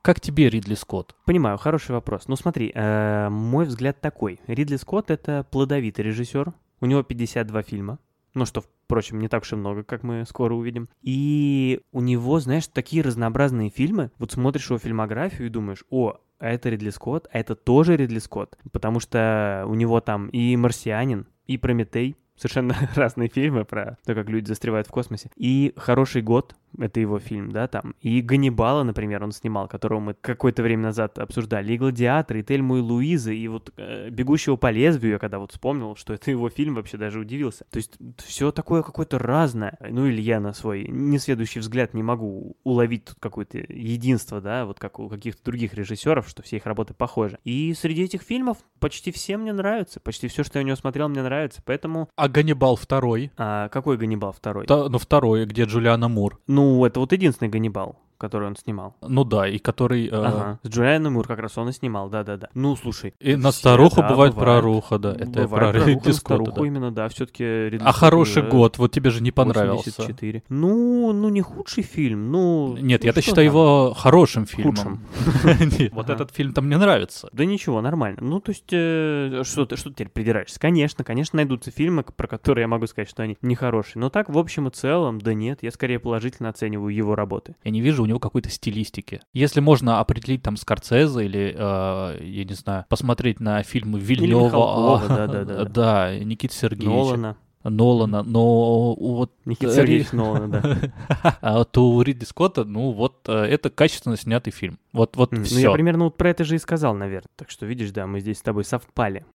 [0.01, 1.15] как тебе Ридли Скотт?
[1.25, 2.27] Понимаю, хороший вопрос.
[2.27, 4.39] Ну смотри, э, мой взгляд такой.
[4.47, 6.53] Ридли Скотт— это плодовитый режиссер.
[6.79, 7.99] У него 52 фильма.
[8.33, 10.89] Ну что, впрочем, не так уж и много, как мы скоро увидим.
[11.01, 14.11] И у него, знаешь, такие разнообразные фильмы.
[14.19, 18.19] Вот смотришь его фильмографию и думаешь, о, а это Ридли Скотт, а это тоже Ридли
[18.19, 18.57] Скотт.
[18.71, 24.29] Потому что у него там и «Марсианин», и «Прометей», совершенно разные фильмы про то, как
[24.29, 25.31] люди застревают в космосе.
[25.35, 27.95] И «Хороший год», это его фильм, да, там.
[28.01, 31.73] И «Ганнибала», например, он снимал, которого мы какое-то время назад обсуждали.
[31.73, 35.51] И «Гладиатор», и «Тельму и Луиза», и вот э, «Бегущего по лезвию», я когда вот
[35.51, 37.65] вспомнил, что это его фильм, вообще даже удивился.
[37.71, 39.77] То есть все такое какое-то разное.
[39.89, 44.79] Ну или я на свой несведущий взгляд не могу уловить тут какое-то единство, да, вот
[44.79, 47.39] как у каких-то других режиссеров, что все их работы похожи.
[47.43, 51.07] И среди этих фильмов почти все мне нравятся, почти все, что я у него смотрел,
[51.09, 51.61] мне нравится.
[51.65, 53.31] Поэтому А Ганнибал второй?
[53.37, 54.65] а, какой Ганнибал второй?
[54.67, 56.39] Та- ну, второй, где Джулиана Мур.
[56.57, 58.95] Ну, это вот единственный Ганнибал, который он снимал.
[59.01, 60.07] Ну да, и который...
[60.07, 60.59] э, Ага.
[60.63, 62.49] С Джулианом Мур как раз он и снимал, да-да-да.
[62.53, 63.13] Ну, слушай.
[63.19, 64.61] И на все, старуху да, бывает бывает.
[64.61, 65.13] проруха, да.
[65.13, 66.67] Это Бывает про проруха Ридли Скотта, старуху да.
[66.67, 69.89] именно, да, все-таки А хороший год, вот тебе же не понравился.
[69.89, 70.43] 84.
[70.49, 72.75] Ну, ну не худший фильм, ну...
[72.77, 73.55] Нет, ну, я-то считаю там?
[73.55, 74.75] его хорошим фильмом.
[74.75, 75.69] Худшим.
[75.79, 77.29] Нет, Вот этот фильм-то мне нравится.
[77.31, 78.19] Да ничего, нормально.
[78.21, 80.59] Ну, то есть, э, что, ты, теперь придираешься?
[80.59, 84.01] Конечно, конечно, найдутся фильмы, про которые я могу сказать, что они нехорошие.
[84.01, 87.55] Но так, в общем и целом, да нет, я скорее положительно оцениваю его работы.
[87.63, 89.19] Я не вижу у него какой-то стилистики.
[89.33, 95.07] Если можно определить там Скорцезе или, э, я не знаю, посмотреть на фильмы Вильнева, а,
[95.07, 95.65] да-да-да.
[95.69, 96.89] да, Никиты Сергеевича.
[96.89, 97.37] Нолана.
[97.63, 99.33] Нолана, но вот...
[99.43, 100.77] Никита э, Сергеевич Ри- Нолана, да.
[101.41, 104.79] А вот у Ридли Скотта, ну вот, э, это качественно снятый фильм.
[104.93, 105.59] Вот, вот Ну, все.
[105.59, 107.27] я примерно вот про это же и сказал, наверное.
[107.35, 109.25] Так что, видишь, да, мы здесь с тобой совпали.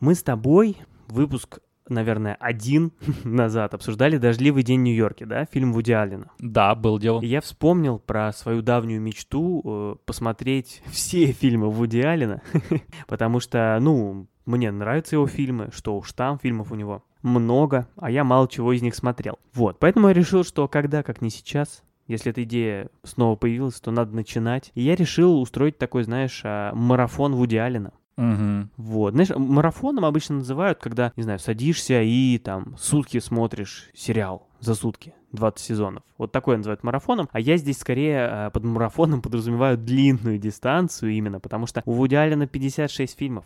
[0.00, 2.92] Мы с тобой выпуск, наверное, один
[3.24, 6.30] назад обсуждали «Дождливый день в Нью-Йорке», да, фильм Вуди Аллена.
[6.38, 7.20] Да, был дело.
[7.20, 12.42] И я вспомнил про свою давнюю мечту э, посмотреть все фильмы Вуди Аллена,
[13.06, 18.10] потому что, ну, мне нравятся его фильмы, что уж там фильмов у него много, а
[18.10, 19.38] я мало чего из них смотрел.
[19.54, 23.90] Вот, поэтому я решил, что когда, как не сейчас, если эта идея снова появилась, то
[23.90, 24.70] надо начинать.
[24.74, 27.92] И я решил устроить такой, знаешь, а, марафон Вуди Аллена.
[28.16, 28.70] Мгм.
[28.76, 29.14] Вот.
[29.14, 35.14] Знаешь, марафоном обычно называют, когда, не знаю, садишься и там сутки смотришь сериал за сутки.
[35.32, 36.04] 20 сезонов.
[36.16, 37.28] Вот такое называют марафоном.
[37.32, 42.14] А я здесь скорее э, под марафоном подразумеваю длинную дистанцию именно, потому что у Вуди
[42.14, 43.44] Аллена 56 фильмов.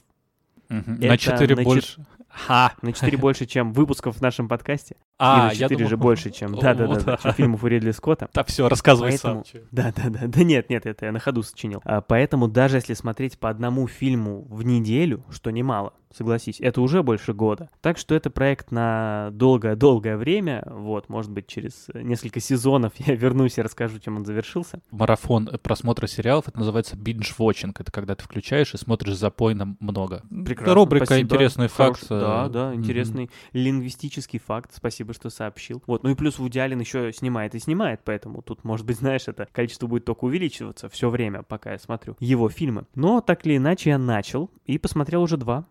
[0.68, 0.96] Мгм.
[0.96, 2.04] Это На 4 на больше.
[2.28, 2.72] Ха!
[2.82, 4.96] На 4 больше, чем выпусков в нашем подкасте.
[5.18, 6.52] А, и на я 4 думал- же больше, чем...
[6.54, 6.62] Вот.
[6.62, 8.28] Да-да-да, чем фильмов у Ридли Скотта.
[8.32, 9.62] Да все, рассказывай Поэтому- сам.
[9.72, 10.20] Да, да, да.
[10.26, 11.80] Да нет, нет, это я на ходу сочинил.
[11.84, 17.02] А, поэтому даже если смотреть по одному фильму в неделю, что немало, согласись, это уже
[17.02, 17.70] больше года.
[17.80, 20.62] Так что это проект на долгое-долгое время.
[20.66, 24.80] Вот, может быть, через несколько сезонов я вернусь и расскажу, чем он завершился.
[24.90, 27.74] Марафон просмотра сериалов, это называется binge-watching.
[27.78, 30.22] Это когда ты включаешь и смотришь запойно много.
[30.30, 31.26] Прекрасно, Рубрика спасибо.
[31.26, 32.08] «Интересный Хорош- факт».
[32.08, 34.70] Да, э, да, интересный лингвистический факт.
[34.74, 35.82] Спасибо, что сообщил.
[35.86, 39.28] Вот, ну и плюс Вуди Аллен еще снимает и снимает, поэтому тут, может быть, знаешь,
[39.28, 42.86] это количество будет только увеличиваться все время, пока я смотрю его фильмы.
[42.94, 45.66] Но так или иначе я начал и посмотрел уже два.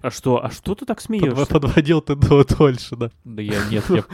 [0.00, 0.44] А что?
[0.44, 1.46] А что ты так смеешься?
[1.46, 3.10] Подводил ты до- дольше, да.
[3.24, 4.04] Да я нет, я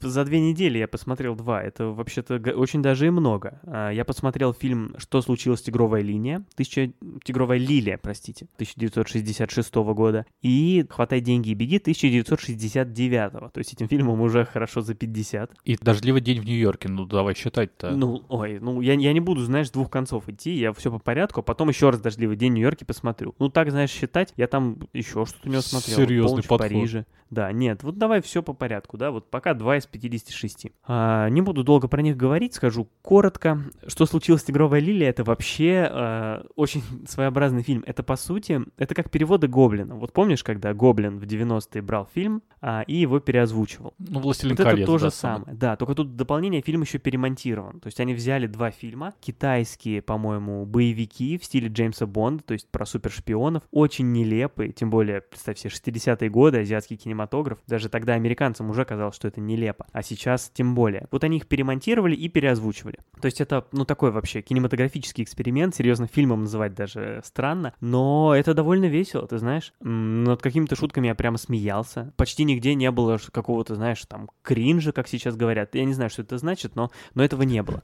[0.00, 1.62] За две недели я посмотрел два.
[1.62, 3.60] Это вообще-то очень даже и много.
[3.64, 5.62] А, Я посмотрел фильм «Что случилось?
[5.62, 6.44] Тигровая линия».
[6.54, 6.92] Тысяча...
[7.22, 8.46] Тигровая лилия, простите.
[8.54, 10.26] 1966 года.
[10.42, 13.52] И «Хватай деньги и беги» 1969.
[13.52, 15.52] То есть этим фильмом уже хорошо за 50.
[15.64, 17.90] И дождливый день в Нью-Йорке, ну давай считать-то.
[17.90, 20.98] Ну, ой, ну я, я не буду, знаешь, с двух концов идти, я все по
[20.98, 23.34] порядку, а потом еще раз «Дождливый день в Нью-Йорке» посмотрю.
[23.38, 25.96] Ну так, знаешь, считать, я там еще что-то у него смотрел.
[25.96, 26.68] Серьезный «Полночь в подход.
[26.70, 27.06] Париже.
[27.30, 30.66] Да, нет, вот давай все по порядку, да, вот пока 2 из 56.
[30.84, 33.60] А, не буду долго про них говорить, скажу коротко.
[33.86, 37.84] Что случилось с «Тигровая лилия»— это вообще а, очень своеобразный фильм.
[37.86, 39.94] Это, по сути, это как переводы Гоблина.
[39.94, 43.94] Вот помнишь, когда Гоблин в 90-е брал фильм а, и его переозвучивал?
[43.98, 45.56] Ну, «Властелин Вот колец», это то же да, самое.
[45.56, 47.80] Да, только тут дополнение фильм еще перемонтирован.
[47.80, 52.68] То есть они взяли два фильма, китайские, по-моему, боевики в стиле Джеймса Бонда, то есть
[52.68, 57.19] про супершпионов, очень нелепые, тем более, представь себе, 60-е годы, азиатский кинематограф,
[57.66, 61.06] даже тогда американцам уже казалось, что это нелепо, а сейчас тем более.
[61.10, 62.98] Вот они их перемонтировали и переозвучивали.
[63.20, 68.54] То есть это, ну, такой вообще кинематографический эксперимент, серьезно, фильмом называть даже странно, но это
[68.54, 69.72] довольно весело, ты знаешь.
[69.80, 72.12] Над какими-то шутками я прямо смеялся.
[72.16, 75.74] Почти нигде не было какого-то, знаешь, там, кринжа, как сейчас говорят.
[75.74, 77.82] Я не знаю, что это значит, но, но этого не было.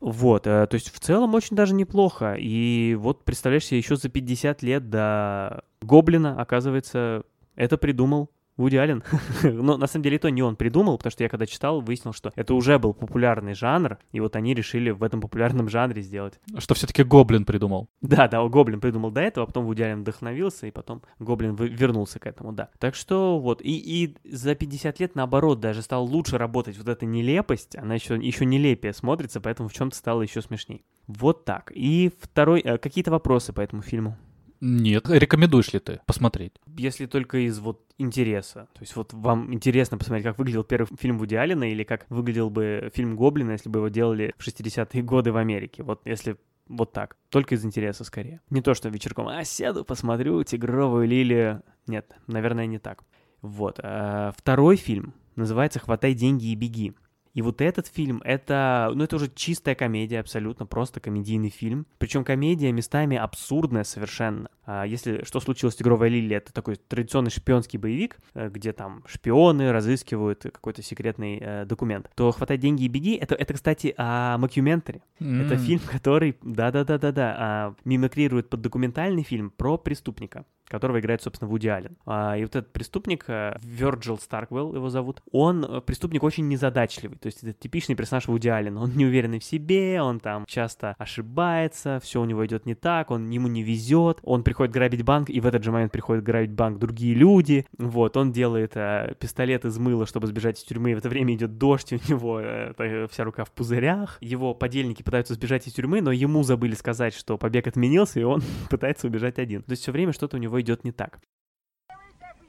[0.00, 2.34] Вот, э, то есть в целом очень даже неплохо.
[2.36, 7.22] И вот, представляешь себе, еще за 50 лет до Гоблина, оказывается,
[7.54, 9.02] это придумал Вуди Аллен.
[9.42, 12.32] Но на самом деле то не он придумал, потому что я когда читал, выяснил, что
[12.36, 16.40] это уже был популярный жанр, и вот они решили в этом популярном жанре сделать.
[16.58, 17.88] Что все-таки Гоблин придумал.
[18.00, 22.18] Да, да, Гоблин придумал до этого, а потом Вуди Аллен вдохновился, и потом Гоблин вернулся
[22.18, 22.68] к этому, да.
[22.78, 27.06] Так что вот, и, и за 50 лет, наоборот, даже стал лучше работать вот эта
[27.06, 30.84] нелепость, она еще, еще нелепее смотрится, поэтому в чем-то стало еще смешней.
[31.06, 31.72] Вот так.
[31.74, 34.16] И второй, э, какие-то вопросы по этому фильму?
[34.64, 35.10] Нет.
[35.10, 36.52] Рекомендуешь ли ты посмотреть?
[36.78, 38.68] Если только из вот интереса.
[38.74, 42.48] То есть вот вам интересно посмотреть, как выглядел первый фильм Вуди Аллена или как выглядел
[42.48, 45.82] бы фильм Гоблина, если бы его делали в 60-е годы в Америке.
[45.82, 46.36] Вот если
[46.68, 47.16] вот так.
[47.28, 48.40] Только из интереса скорее.
[48.50, 51.62] Не то, что вечерком, а сяду, посмотрю «Тигровую лилию».
[51.88, 53.02] Нет, наверное, не так.
[53.40, 53.80] Вот.
[53.82, 56.94] а, Второй фильм называется «Хватай деньги и беги».
[57.34, 61.86] И вот этот фильм, это, ну, это уже чистая комедия, абсолютно просто комедийный фильм.
[61.98, 64.50] Причем комедия местами абсурдная совершенно.
[64.64, 69.02] А если «Что случилось с Тигровой Лилией»— это такой традиционный шпионский боевик, э, где там
[69.06, 74.38] шпионы разыскивают какой-то секретный э, документ, то «Хватай деньги и беги»— это, это, кстати, о
[74.38, 75.02] мокюментаре.
[75.18, 75.58] Это М.
[75.58, 81.98] фильм, который, да-да-да-да-да, а, мимикрирует под документальный фильм про преступника, которого играет, собственно, Вуди Аллен.
[82.06, 87.18] А, и вот этот преступник, э, Вирджил Старквелл его зовут, он э, преступник очень незадачливый,
[87.18, 88.80] то есть это типичный персонаж Вуди Аллена.
[88.80, 93.28] Он неуверенный в себе, он там часто ошибается, все у него идет не так, он
[93.28, 96.78] ему не везет, он приходит грабить банк, и в этот же момент приходят грабить банк
[96.78, 101.10] другие люди, вот, он делает э, пистолет из мыла, чтобы сбежать из тюрьмы, в это
[101.10, 105.66] время идет дождь, у него э, та- вся рука в пузырях, его подельники пытаются сбежать
[105.66, 109.62] из тюрьмы, но ему забыли сказать, что побег отменился, и он пытается убежать один.
[109.64, 111.20] То есть все время что-то у него идет не так.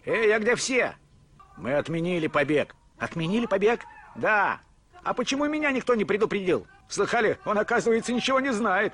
[0.05, 0.95] Эй, а где все?
[1.57, 2.75] Мы отменили побег.
[2.97, 3.81] Отменили побег?
[4.15, 4.61] Да.
[5.03, 6.67] А почему меня никто не предупредил?
[6.87, 7.37] Слыхали?
[7.45, 8.93] Он, оказывается, ничего не знает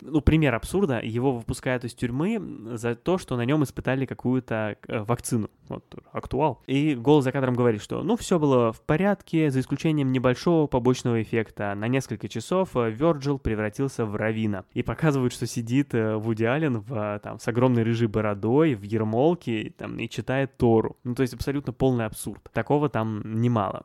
[0.00, 5.02] ну, пример абсурда, его выпускают из тюрьмы за то, что на нем испытали какую-то э,
[5.02, 5.50] вакцину.
[5.68, 6.62] Вот, актуал.
[6.66, 11.22] И голос за кадром говорит, что, ну, все было в порядке, за исключением небольшого побочного
[11.22, 11.74] эффекта.
[11.74, 14.64] На несколько часов э, Вёрджил превратился в Равина.
[14.72, 19.72] И показывают, что сидит э, Вуди Аллен в, там, с огромной рыжей бородой, в ермолке,
[19.76, 20.96] там, и читает Тору.
[21.04, 22.42] Ну, то есть абсолютно полный абсурд.
[22.52, 23.84] Такого там немало.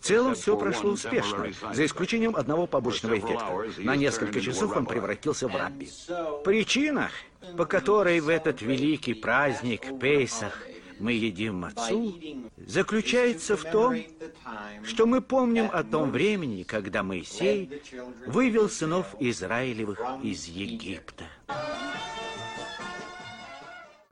[0.00, 3.66] В целом все прошло успешно, за исключением одного побочного эффекта.
[3.78, 5.90] На несколько часов он превратился в рабби.
[6.42, 7.10] Причина,
[7.58, 10.66] по которой в этот великий праздник Пейсах
[10.98, 12.14] мы едим мацу,
[12.56, 13.96] заключается в том,
[14.84, 17.82] что мы помним о том времени, когда Моисей
[18.26, 21.24] вывел сынов Израилевых из Египта.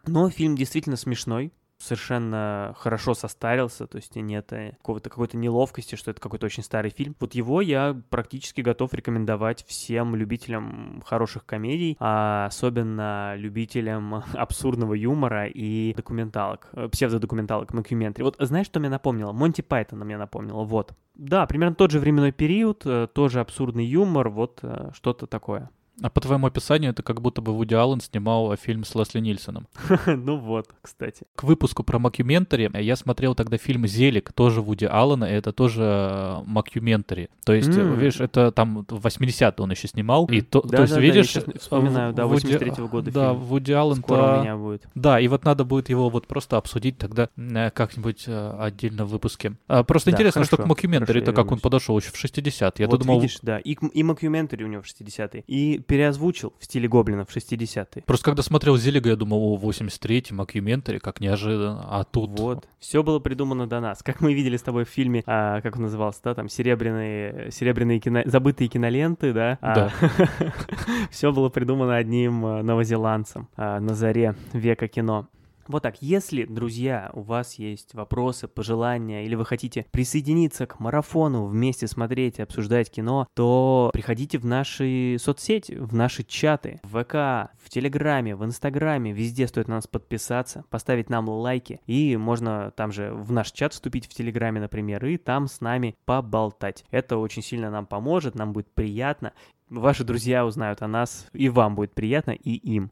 [0.07, 6.11] Но фильм действительно смешной совершенно хорошо состарился, то есть нет э, какого-то какой-то неловкости, что
[6.11, 7.15] это какой-то очень старый фильм.
[7.21, 15.47] Вот его я практически готов рекомендовать всем любителям хороших комедий, а особенно любителям абсурдного юмора
[15.47, 18.23] и документалок, э, псевдодокументалок, мокюментри.
[18.23, 19.33] Вот знаешь, что мне напомнило?
[19.33, 20.93] Монти Пайтона мне напомнило, вот.
[21.15, 24.63] Да, примерно тот же временной период, э, тоже абсурдный юмор, вот
[24.93, 25.71] что-то такое.
[26.01, 29.67] А по твоему описанию, это как будто бы Вуди Аллен снимал фильм с Лесли Нильсоном.
[30.07, 31.25] Ну вот, кстати.
[31.35, 35.83] К выпуску про Макюментари я смотрел тогда фильм «Зелик», тоже Вуди Аллена, и это тоже
[35.83, 37.31] э, Макюментари.
[37.45, 40.27] То есть, видишь, это там 80-е он еще снимал.
[40.27, 41.37] И то, то есть, видишь...
[41.61, 43.97] вспоминаю, да, 83-го года Да, Вуди Аллен...
[43.97, 44.87] Скоро у меня будет.
[44.95, 49.11] Да, и вот надо будет его вот просто обсудить тогда э, как-нибудь э, отдельно в
[49.11, 49.55] выпуске.
[49.67, 52.73] А, просто интересно, что к Макюментари, это как он подошел еще в 60-е.
[52.77, 53.21] Я думал...
[53.21, 58.03] видишь, да, и, и Макюментари у него в 60-е, и переозвучил в стиле гоблинов 60-е.
[58.07, 62.39] Просто когда смотрел Зелига, я думал, о, 83-й, Макюментари, как неожиданно, а тут...
[62.39, 64.03] Вот, все было придумано до нас.
[64.03, 67.99] Как мы видели с тобой в фильме, а, как он назывался, да, там, серебряные, серебряные
[67.99, 68.21] кино...
[68.27, 69.59] забытые киноленты, да?
[69.63, 69.93] А, да.
[71.11, 75.27] все было придумано одним а, новозеландцем а, на заре века кино.
[75.69, 81.45] Вот так, если, друзья, у вас есть вопросы, пожелания, или вы хотите присоединиться к марафону,
[81.45, 87.53] вместе смотреть и обсуждать кино, то приходите в наши соцсети, в наши чаты, в ВК,
[87.63, 92.91] в Телеграме, в Инстаграме, везде стоит на нас подписаться, поставить нам лайки, и можно там
[92.91, 96.87] же в наш чат вступить в Телеграме, например, и там с нами поболтать.
[96.91, 99.35] Это очень сильно нам поможет, нам будет приятно,
[99.69, 102.91] ваши друзья узнают о нас, и вам будет приятно, и им.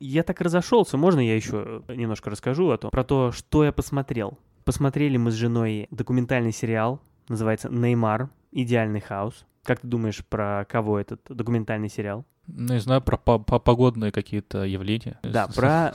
[0.00, 4.38] Я так разошелся, можно я еще немножко расскажу о том, про то, что я посмотрел.
[4.64, 8.30] Посмотрели мы с женой документальный сериал, называется «Неймар.
[8.50, 9.44] Идеальный хаос».
[9.62, 12.24] Как ты думаешь, про кого этот документальный сериал?
[12.46, 15.20] Ну, не знаю, про по погодные какие-то явления.
[15.22, 15.92] Да, про...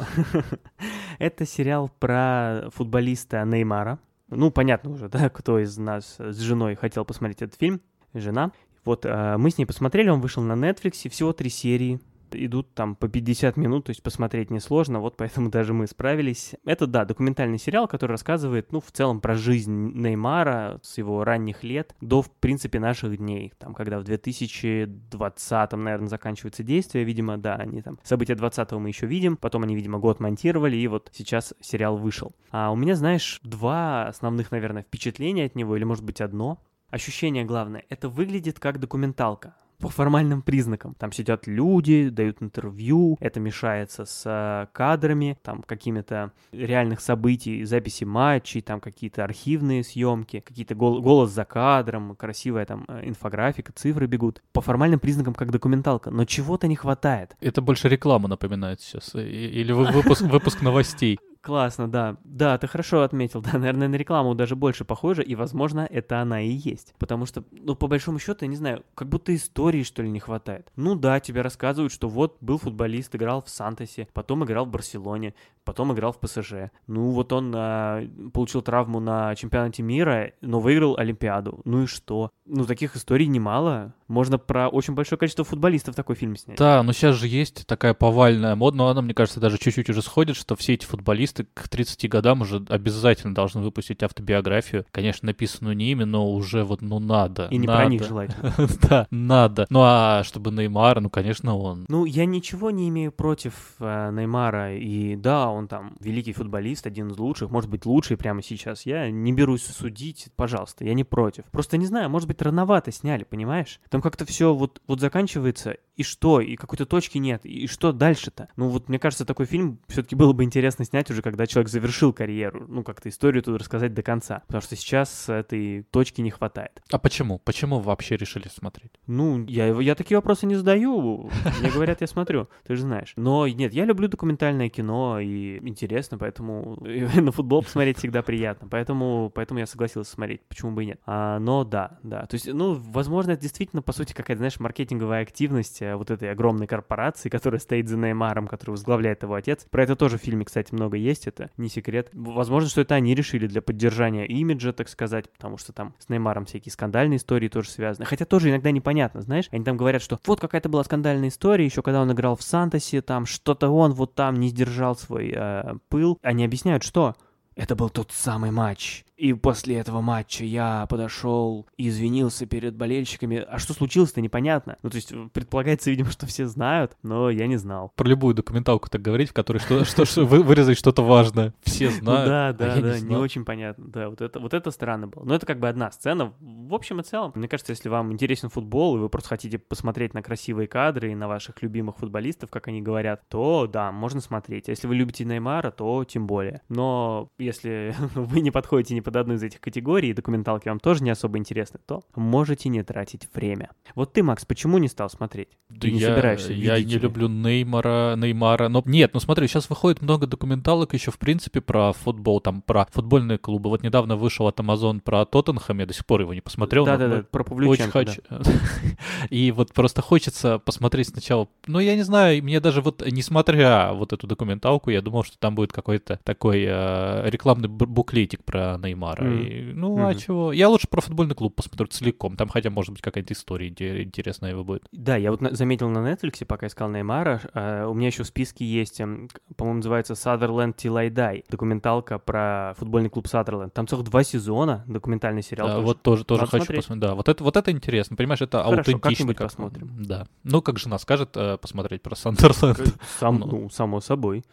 [1.19, 3.97] Это сериал про футболиста Неймара.
[4.29, 7.81] Ну, понятно уже, да, кто из нас с женой хотел посмотреть этот фильм.
[8.13, 8.51] Жена.
[8.85, 11.99] Вот э, мы с ней посмотрели, он вышел на Netflix, всего три серии
[12.37, 16.55] идут там по 50 минут, то есть посмотреть несложно, вот поэтому даже мы справились.
[16.65, 21.63] Это, да, документальный сериал, который рассказывает, ну, в целом про жизнь Неймара с его ранних
[21.63, 27.55] лет до, в принципе, наших дней, там, когда в 2020-м, наверное, заканчивается действие, видимо, да,
[27.55, 31.53] они там, события 20-го мы еще видим, потом они, видимо, год монтировали, и вот сейчас
[31.61, 32.33] сериал вышел.
[32.51, 36.61] А у меня, знаешь, два основных, наверное, впечатления от него, или, может быть, одно.
[36.89, 40.95] Ощущение главное, это выглядит как документалка по формальным признакам.
[40.95, 48.03] Там сидят люди, дают интервью, это мешается с э, кадрами, там какими-то реальных событий, записи
[48.03, 54.07] матчей, там какие-то архивные съемки, какие-то гол голос за кадром, красивая там э, инфографика, цифры
[54.07, 54.41] бегут.
[54.53, 57.35] По формальным признакам как документалка, но чего-то не хватает.
[57.41, 61.19] Это больше реклама напоминает сейчас, или выпуск, выпуск новостей.
[61.45, 62.17] Классно, да.
[62.23, 63.41] Да, ты хорошо отметил.
[63.45, 66.95] Да, наверное, на рекламу даже больше похоже, и, возможно, это она и есть.
[66.97, 70.19] Потому что, ну, по большому счету, я не знаю, как будто истории, что ли, не
[70.19, 70.71] хватает.
[70.75, 75.35] Ну да, тебе рассказывают, что вот был футболист, играл в Сантосе, потом играл в Барселоне,
[75.65, 76.71] потом играл в ПСЖ.
[76.87, 81.61] Ну, вот он а, получил травму на чемпионате мира, но выиграл Олимпиаду.
[81.65, 82.31] Ну и что?
[82.45, 83.93] Ну, таких историй немало.
[84.07, 86.59] Можно про очень большое количество футболистов такой фильм снять.
[86.59, 90.03] Да, но сейчас же есть такая повальная мода, но она, мне кажется, даже чуть-чуть уже
[90.03, 94.85] сходит, что все эти футболисты к 30 годам уже обязательно должны выпустить автобиографию.
[94.91, 97.47] Конечно, написанную не ими, но уже вот, ну, надо.
[97.49, 97.79] И не надо.
[97.79, 98.53] про них желательно.
[98.85, 99.65] Да, надо.
[99.69, 101.85] Ну, а чтобы Неймар, ну, конечно, он.
[101.87, 107.09] Ну, я ничего не имею против э, Неймара, и да, он там великий футболист, один
[107.09, 108.85] из лучших, может быть, лучший прямо сейчас.
[108.85, 111.45] Я не берусь судить, пожалуйста, я не против.
[111.45, 113.79] Просто не знаю, может быть, рановато сняли, понимаешь?
[113.89, 116.41] Там как-то все вот, вот заканчивается, и что?
[116.41, 118.49] И какой-то точки нет, и что дальше-то?
[118.55, 122.13] Ну вот, мне кажется, такой фильм все-таки было бы интересно снять уже, когда человек завершил
[122.13, 126.81] карьеру, ну как-то историю тут рассказать до конца, потому что сейчас этой точки не хватает.
[126.91, 127.39] А почему?
[127.39, 128.91] Почему вы вообще решили смотреть?
[129.07, 133.13] Ну, я, я такие вопросы не задаю, мне говорят, я смотрю, ты же знаешь.
[133.15, 139.31] Но нет, я люблю документальное кино, и интересно, поэтому на футбол посмотреть всегда приятно, поэтому,
[139.33, 140.99] поэтому я согласился смотреть, почему бы и нет.
[141.05, 145.21] А, но да, да, то есть, ну, возможно, это действительно, по сути, какая-то, знаешь, маркетинговая
[145.21, 149.65] активность э, вот этой огромной корпорации, которая стоит за Неймаром, который возглавляет его отец.
[149.69, 152.09] Про это тоже в фильме, кстати, много есть, это не секрет.
[152.13, 156.45] Возможно, что это они решили для поддержания имиджа, так сказать, потому что там с Неймаром
[156.45, 158.05] всякие скандальные истории тоже связаны.
[158.05, 161.81] Хотя тоже иногда непонятно, знаешь, они там говорят, что вот какая-то была скандальная история, еще
[161.81, 166.17] когда он играл в Сантосе, там что-то он вот там не сдержал свой э, пыл.
[166.21, 167.15] Они объясняют, что
[167.55, 169.05] это был тот самый матч.
[169.17, 173.45] И после этого матча я подошел и извинился перед болельщиками.
[173.47, 174.77] А что случилось-то, непонятно.
[174.83, 177.93] Ну, то есть, предполагается, видимо, что все знают, но я не знал.
[177.95, 181.53] Про любую документалку так говорить, в которой что, что, что вырезать что-то важное.
[181.63, 182.57] Все ну знают.
[182.57, 183.85] да, да, да, не очень понятно.
[183.87, 185.23] Да, вот это, вот это странно было.
[185.23, 186.33] Но это как бы одна сцена.
[186.39, 190.13] В общем и целом, мне кажется, если вам интересен футбол, и вы просто хотите посмотреть
[190.13, 194.67] на красивые кадры и на ваших любимых футболистов, как они говорят, то да, можно смотреть.
[194.67, 196.61] А если вы любите Неймара, то тем более.
[196.67, 201.03] Но если вы не подходите ни под одну из этих категорий, и документалки вам тоже
[201.03, 203.69] не особо интересны, то можете не тратить время.
[203.93, 205.49] Вот ты, Макс, почему не стал смотреть?
[205.69, 208.69] Да ты не я, собираешься Я не люблю Неймара, Неймара.
[208.69, 212.87] Но нет, ну смотри, сейчас выходит много документалок еще, в принципе, про футбол, там, про
[212.91, 213.69] футбольные клубы.
[213.69, 216.85] Вот недавно вышел от Amazon про Тоттенхэм, я до сих пор его не посмотрел.
[216.85, 218.11] Да-да-да, про Очень Павлюченко, да.
[218.11, 218.21] хочу.
[219.29, 221.47] И вот просто хочется посмотреть сначала.
[221.67, 225.55] Ну, я не знаю, мне даже вот, несмотря вот эту документалку, я думал, что там
[225.55, 229.23] будет какой-то такой э, рекламный бу- буклетик про Неймара.
[229.23, 229.39] Мгм.
[229.41, 230.19] И, ну, а Мгм.
[230.19, 230.51] чего?
[230.53, 232.35] Я лучше про футбольный клуб посмотрю целиком.
[232.35, 234.87] Там хотя, может быть, какая-то история инте- интересная его будет.
[234.91, 238.65] Да, я вот заметил на Netflix, пока искал Неймара, а, у меня еще в списке
[238.65, 243.73] есть, к- по-моему, называется Sutherland Till I Die, документалка про футбольный клуб Садерленд.
[243.73, 245.67] Там целых два сезона, документальный сериал.
[245.67, 245.85] Да, тоже.
[245.85, 246.83] вот тоже, тоже Надо хочу смотреть.
[246.83, 247.01] посмотреть.
[247.09, 248.15] Да, вот это, вот это интересно.
[248.15, 249.33] Понимаешь, это Хорошо, аутентично.
[249.33, 249.89] как- посмотрим.
[250.03, 250.27] Да.
[250.43, 252.95] Ну, как жена скажет, э, посмотреть про Сандерленд.
[253.19, 253.45] Сам, Ну.
[253.47, 254.43] ну, само собой.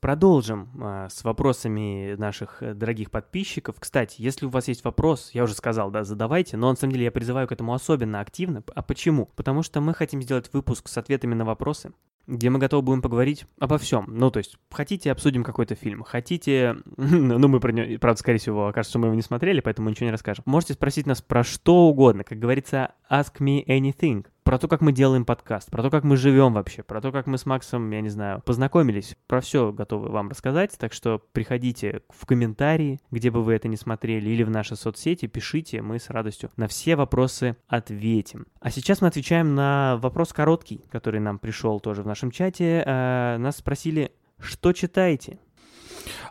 [0.00, 3.76] Продолжим а, с вопросами наших э, дорогих подписчиков.
[3.78, 7.06] Кстати, если у вас есть вопрос, я уже сказал, да, задавайте, но на самом деле
[7.06, 8.62] я призываю к этому особенно активно.
[8.74, 9.30] А почему?
[9.36, 11.92] Потому что мы хотим сделать выпуск с ответами на вопросы,
[12.26, 14.06] где мы готовы будем поговорить обо всем.
[14.08, 16.76] Ну, то есть, хотите, обсудим какой-то фильм, хотите...
[16.96, 20.06] Ну, мы про него, правда, скорее всего, окажется, что мы его не смотрели, поэтому ничего
[20.06, 20.44] не расскажем.
[20.46, 24.26] Можете спросить нас про что угодно, как говорится, ask me anything.
[24.46, 27.26] Про то, как мы делаем подкаст, про то, как мы живем вообще, про то, как
[27.26, 29.16] мы с Максом, я не знаю, познакомились.
[29.26, 33.76] Про все готовы вам рассказать, так что приходите в комментарии, где бы вы это не
[33.76, 38.46] смотрели, или в наши соцсети, пишите, мы с радостью на все вопросы ответим.
[38.60, 42.84] А сейчас мы отвечаем на вопрос короткий, который нам пришел тоже в нашем чате.
[42.86, 45.40] Э, Нас спросили, что читаете?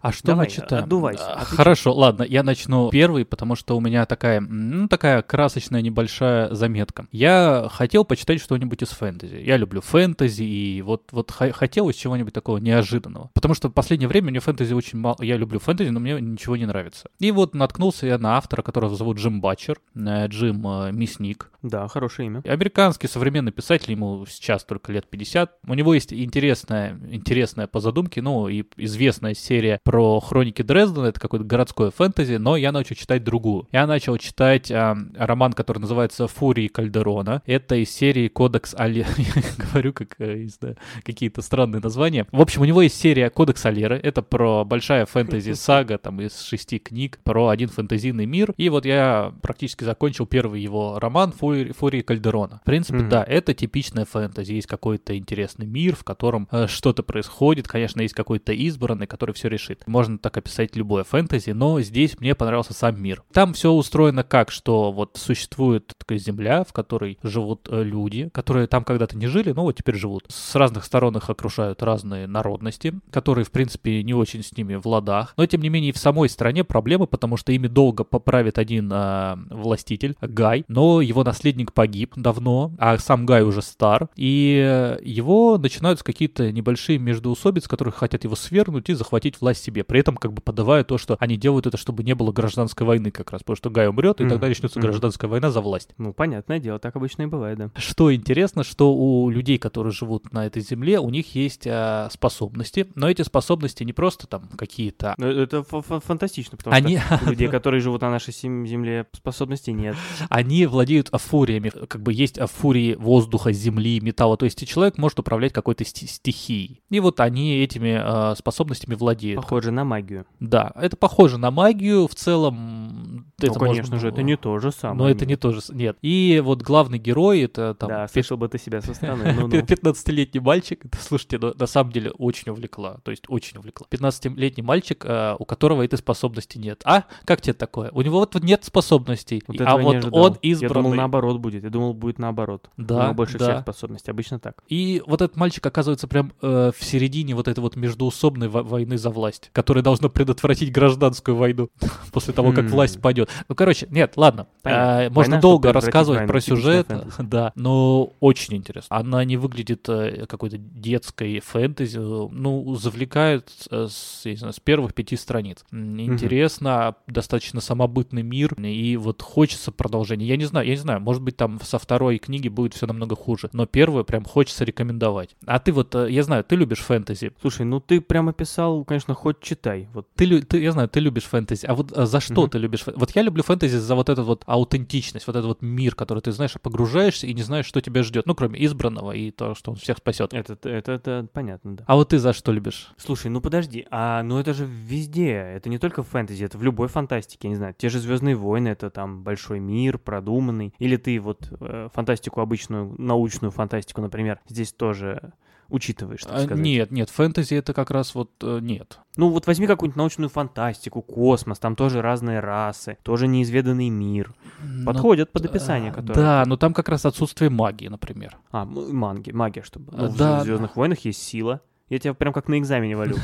[0.01, 0.83] А что Давай, мы читаем?
[0.83, 1.57] отдувайся, А, отвечай.
[1.57, 7.07] Хорошо, ладно, я начну первый, потому что у меня такая, ну, такая красочная небольшая заметка.
[7.11, 9.37] Я хотел почитать что-нибудь из фэнтези.
[9.37, 13.29] Я люблю фэнтези, и вот, вот хотелось чего-нибудь такого неожиданного.
[13.33, 15.17] Потому что в последнее время мне фэнтези очень мало...
[15.19, 17.09] Я люблю фэнтези, но мне ничего не нравится.
[17.19, 21.51] И вот наткнулся я на автора, которого зовут Джим Батчер, э, Джим э, Мясник.
[21.61, 22.41] Да, хорошее имя.
[22.45, 25.51] Американский современный писатель, ему сейчас только лет 50.
[25.67, 31.19] У него есть интересная, интересная по задумке, ну и известная серия про хроники Дрездена, это
[31.19, 33.67] какое-то городское фэнтези, но я начал читать другую.
[33.71, 37.43] Я начал читать а, роман, который называется «Фурии Кальдерона».
[37.45, 39.07] Это из серии «Кодекс Алеры».
[39.71, 42.25] Говорю, как, э, знаю, какие-то странные названия.
[42.31, 43.99] В общем, у него есть серия «Кодекс Алеры».
[44.01, 48.53] Это про большая фэнтези-сага, там, из шести книг, про один фэнтезийный мир.
[48.57, 52.59] И вот я практически закончил первый его роман «Фури- «Фурии Кальдерона».
[52.63, 53.09] В принципе, Мгм.
[53.09, 54.53] да, это типичная фэнтези.
[54.53, 57.67] Есть какой-то интересный мир, в котором э, что-то происходит.
[57.67, 59.74] Конечно, есть какой-то избранный, который все решит.
[59.87, 63.23] Можно так описать любое фэнтези, но здесь мне понравился сам мир.
[63.33, 68.67] Там все устроено как, что вот существует такая земля, в которой живут э, люди, которые
[68.67, 70.25] там когда-то не жили, но вот теперь живут.
[70.29, 74.85] С разных сторон их окружают разные народности, которые, в принципе, не очень с ними в
[74.87, 75.33] ладах.
[75.37, 78.91] Но, тем не менее, и в самой стране проблемы, потому что ими долго поправит один
[78.91, 85.57] э, властитель, Гай, но его наследник погиб давно, а сам Гай уже стар, и его
[85.57, 89.83] начинаются какие-то небольшие междоусобицы, которые хотят его свергнуть и захватить власть себе.
[89.83, 93.11] При этом как бы подавая то, что они делают это, чтобы не было гражданской войны
[93.11, 94.87] как раз, потому что Гай умрет, и Мгм, тогда начнется мгм.
[94.89, 95.89] гражданская война за власть.
[95.97, 97.71] Ну, понятное дело, так обычно и бывает, да.
[97.75, 102.87] Что интересно, что у людей, которые живут на этой земле, у них есть а, способности,
[102.95, 107.19] но эти способности не просто там какие-то Ну, Это фа- фа- фантастично, потому Они, что
[107.25, 109.95] у людей, которые живут на нашей земле, способностей нет.
[110.29, 115.53] они владеют афуриями, как бы есть афурии воздуха, земли, металла, то есть человек может управлять
[115.53, 116.81] какой-то сти- стихией.
[116.89, 119.41] И вот они этими а, способностями владеют.
[119.41, 120.25] Похоже на магию.
[120.39, 123.25] Да, это похоже на магию, в целом...
[123.37, 124.97] Ну, это конечно можно- же, это не то же самое.
[124.97, 125.61] Но это не то же...
[125.69, 125.97] Нет.
[126.01, 127.89] И вот главный герой, это там...
[127.89, 129.33] Да, слышал бы ты себя со стороны.
[129.39, 129.55] ну-ну.
[129.55, 133.85] 15-летний мальчик, это, слушайте, ну, на самом деле очень увлекла, то есть очень увлекла.
[133.89, 136.81] 15-летний мальчик, э, у которого этой способности нет.
[136.85, 137.03] А?
[137.25, 137.91] Как тебе такое?
[137.91, 140.97] У него вот нет способностей, Вот а вот он Я думал, избранный.
[140.97, 141.63] наоборот будет.
[141.63, 142.69] Я думал, будет наоборот.
[142.77, 143.45] У Да, него больше да.
[143.45, 144.11] всех способностей.
[144.11, 144.63] Обычно так.
[144.67, 148.97] И вот этот мальчик оказывается прям э, в середине вот этой вот междуусобной во- войны
[148.97, 151.69] за власть, которая должна предотвратить гражданскую войну
[152.11, 153.29] после того, как власть падет.
[153.47, 154.47] Ну, короче, нет, ладно.
[154.63, 156.87] Э, можно долго рассказывать про сюжет,
[157.19, 158.95] да, но очень интересно.
[158.95, 165.15] Она не выглядит э, какой-то детской фэнтези, ну, завлекает э, с, знаю, с первых пяти
[165.15, 165.63] страниц.
[165.71, 170.25] Интересно, достаточно самобытный мир, и вот хочется продолжения.
[170.25, 173.15] Я не знаю, я не знаю, может быть, там со второй книги будет все намного
[173.15, 175.35] хуже, но первую прям хочется рекомендовать.
[175.45, 177.31] А ты вот, э, я знаю, ты любишь фэнтези.
[177.41, 179.87] Слушай, ну ты прямо писал, конечно, хоть читай.
[179.93, 181.65] Вот Ты, ты, я знаю, ты любишь фэнтези.
[181.65, 182.49] А вот э, за что Мгм.
[182.49, 182.83] ты любишь?
[182.95, 186.31] Вот я люблю фэнтези за вот эту вот аутентичность, вот этот вот мир, который ты
[186.31, 188.25] знаешь, погружаешься и не знаешь, что тебя ждет.
[188.25, 190.33] Ну, кроме избранного и то, что он всех спасет.
[190.33, 191.83] это, это, это понятно, да.
[191.87, 192.89] А вот ты за что любишь?
[192.97, 196.63] Слушай, ну подожди, а ну это же везде, это не только в фэнтези, это в
[196.63, 200.97] любой фантастике, я не знаю, те же Звездные войны, это там большой мир, продуманный, или
[200.97, 205.33] ты вот э, фантастику обычную, научную фантастику, например, здесь тоже
[205.69, 206.63] учитываешь, так А, сказать.
[206.63, 208.99] нет, нет, фэнтези это как раз вот э, нет.
[209.17, 214.33] Ну вот возьми какую-нибудь научную фантастику, космос, там тоже разные расы, тоже неизведанный мир.
[214.63, 216.13] Ну, Подходят под описание, а, которое...
[216.15, 218.37] Да, но там как раз отсутствие магии, например.
[218.51, 219.91] А, манги, магия, чтобы...
[219.93, 220.41] А, Ну, в да.
[220.41, 221.61] Звездных войнах есть сила.
[221.87, 223.15] Я тебя прям как на экзамене валю.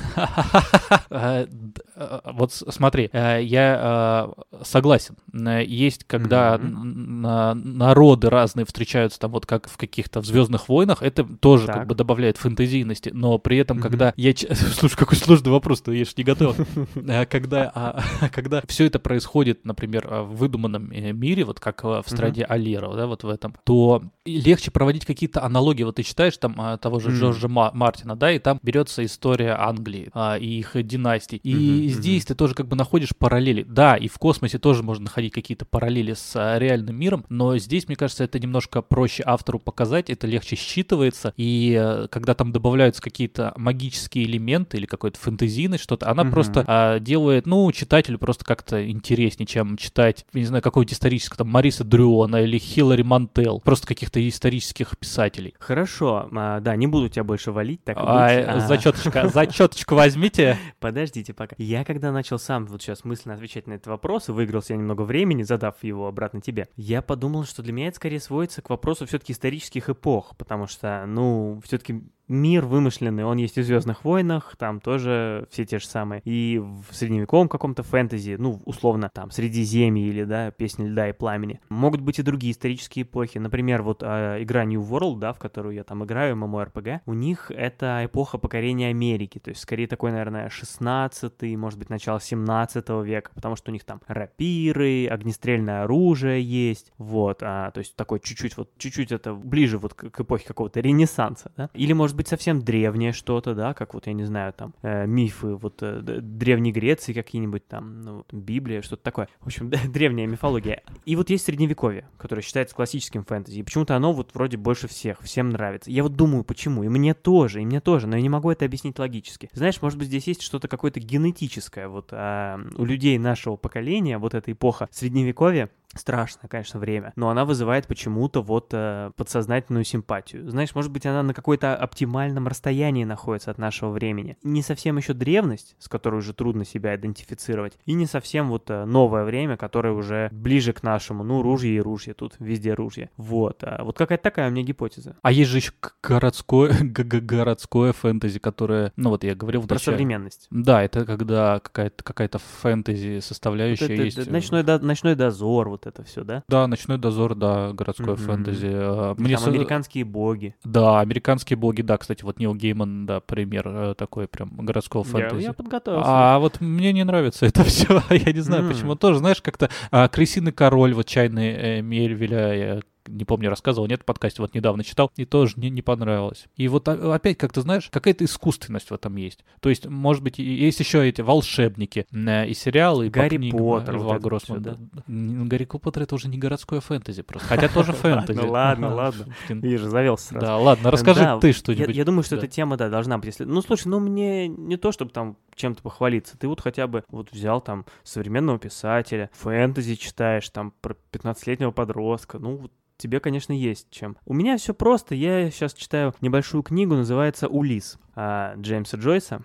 [1.09, 1.47] Э,
[1.95, 4.30] э, Вот смотри, э, я
[4.62, 5.16] согласен.
[5.34, 11.68] Есть, когда народы разные встречаются, там вот как в каких-то в Звездных войнах, это тоже
[11.68, 13.09] как бы добавляет фэнтезийности.
[13.14, 14.34] Но при этом, когда я...
[14.76, 16.55] Слушай, какой сложный вопрос, ты я ж не готов.
[17.30, 22.93] Когда, а, когда все это происходит, например, в выдуманном мире, вот как в стране Алира,
[22.93, 25.84] да, вот в этом, то легче проводить какие-то аналогии.
[25.84, 27.12] Вот ты читаешь там того же.
[27.12, 31.39] Джорджа Ма- Мартина, да, и там берется история Англии а, и их династий.
[31.43, 33.63] И Мгм, здесь ты тоже как бы находишь параллели.
[33.63, 37.87] Да, и в космосе тоже можно находить какие-то параллели с а, реальным миром, но здесь,
[37.87, 43.01] мне кажется, это немножко проще автору показать, это легче считывается, и э, когда там добавляются
[43.01, 46.31] какие-то магические элементы или какой-то фэнтезийность, что-то, она Мгм.
[46.31, 51.49] просто а, делает, ну, читателю просто как-то интереснее, чем читать, не знаю, какого-то исторического, там,
[51.49, 55.53] Мариса Дрюона или Хиллари Мантел, просто каких-то исторических писателей.
[55.59, 60.57] Хорошо, а, да, не буду тебя больше валить, так и А, А, зачеточка, зачеточку возьмите.
[60.79, 61.55] Подождите пока.
[61.57, 65.03] Я когда начал сам вот сейчас мысленно отвечать на этот вопрос, и выиграл себе немного
[65.03, 69.05] времени, задав его обратно тебе, я подумал, что для меня это скорее сводится к вопросу
[69.05, 74.79] все-таки исторических эпох, потому что, ну, все-таки мир вымышленный, он есть в Звездных войнах, там
[74.79, 80.23] тоже все те же самые, и в средневековом каком-то фэнтези, ну, условно, там, Средиземье или,
[80.23, 81.59] да, Песня льда и пламени.
[81.69, 85.75] Могут быть и другие исторические эпохи, например, вот а, игра New World, да, в которую
[85.75, 90.49] я там играю, MMORPG, у них это эпоха покорения Америки, то есть скорее такой, наверное,
[90.49, 96.91] 16 может быть, начало 17 века, потому что у них там рапиры, огнестрельное оружие есть,
[96.97, 100.79] вот, а, то есть такой чуть-чуть вот, чуть-чуть это ближе вот к, к эпохе какого-то
[100.79, 104.74] ренессанса, да, или может быть совсем древнее что-то, да, как вот, я не знаю, там,
[104.82, 109.69] э, мифы вот э, Древней Греции какие-нибудь там, ну, вот, Библия, что-то такое, в общем,
[109.91, 110.84] древняя мифология.
[111.05, 115.22] И вот есть Средневековье, которое считается классическим фэнтези, и почему-то оно вот вроде больше всех,
[115.22, 115.91] всем нравится.
[115.91, 118.65] Я вот думаю, почему, и мне тоже, и мне тоже, но я не могу это
[118.65, 119.49] объяснить логически.
[119.53, 124.34] Знаешь, может быть, здесь есть что-то какое-то генетическое, вот а, у людей нашего поколения, вот
[124.34, 130.49] эта эпоха Средневековья, Страшное, конечно, время, но она вызывает почему-то вот э, подсознательную симпатию.
[130.49, 134.37] Знаешь, может быть, она на какой-то оптимальном расстоянии находится от нашего времени.
[134.41, 138.85] Не совсем еще древность, с которой уже трудно себя идентифицировать, и не совсем вот э,
[138.85, 141.23] новое время, которое уже ближе к нашему.
[141.23, 143.09] Ну, ружье и ружье, тут везде ружье.
[143.17, 143.61] Вот.
[143.63, 145.17] А вот какая-то такая у меня гипотеза.
[145.21, 149.97] А есть же еще городское, городское фэнтези, которое, ну вот я говорил в Про начале.
[149.97, 150.47] современность.
[150.51, 154.17] Да, это когда какая-то какая-то фэнтези Вот составляющая это- есть.
[154.17, 156.43] это э, ночной, до- ночной дозор, вот вот это все, да?
[156.47, 158.17] Да, «Ночной дозор», да, городское Мгм.
[158.25, 158.69] фэнтези.
[158.71, 160.55] А, Мне там со- американские боги.
[160.63, 165.09] Да, американские боги, да, кстати, вот Нил Гейман, да, пример э, такой прям городского Я,
[165.11, 165.43] фэнтези.
[165.43, 166.05] я подготовился.
[166.09, 168.01] А вот мне не нравится это все.
[168.09, 168.69] Я не знаю, М.
[168.69, 168.95] почему.
[168.95, 174.01] Тоже, знаешь, как-то а, «Крысиный король», вот «Чайный э, Мельвеля», я не помню, рассказывал, нет,
[174.01, 176.45] в подкасте вот недавно читал, и тоже не, не понравилось.
[176.55, 179.43] И вот опять, как ты знаешь, какая-то искусственность в этом есть.
[179.59, 183.95] То есть, может быть, есть еще эти волшебники э, и сериалы, и Гарри книгам, Поттер,
[183.95, 184.61] э, вот Льва вот Гроссмана.
[184.61, 184.77] Да.
[185.07, 187.47] Н- Гарри Поттер это уже не городское фэнтези просто.
[187.47, 188.39] Хотя тоже фэнтези.
[188.39, 189.25] ладно, Ага, ладно.
[189.47, 189.59] блин.
[189.61, 190.45] Вижу, завелся сразу.
[190.45, 191.95] Да, ладно, расскажи ты что-нибудь.
[191.95, 193.37] я думаю, что эта тема, да, должна быть.
[193.39, 196.37] Ну, слушай, ну мне не то, чтобы там чем-то похвалиться.
[196.37, 202.39] Ты вот хотя бы вот взял там современного писателя, фэнтези читаешь, там про 15-летнего подростка.
[202.39, 202.69] Ну,
[203.01, 204.15] тебе, конечно, есть чем.
[204.25, 205.15] У меня все просто.
[205.15, 209.41] Я сейчас читаю небольшую книгу, называется «Улис» а, Джеймса Джойса.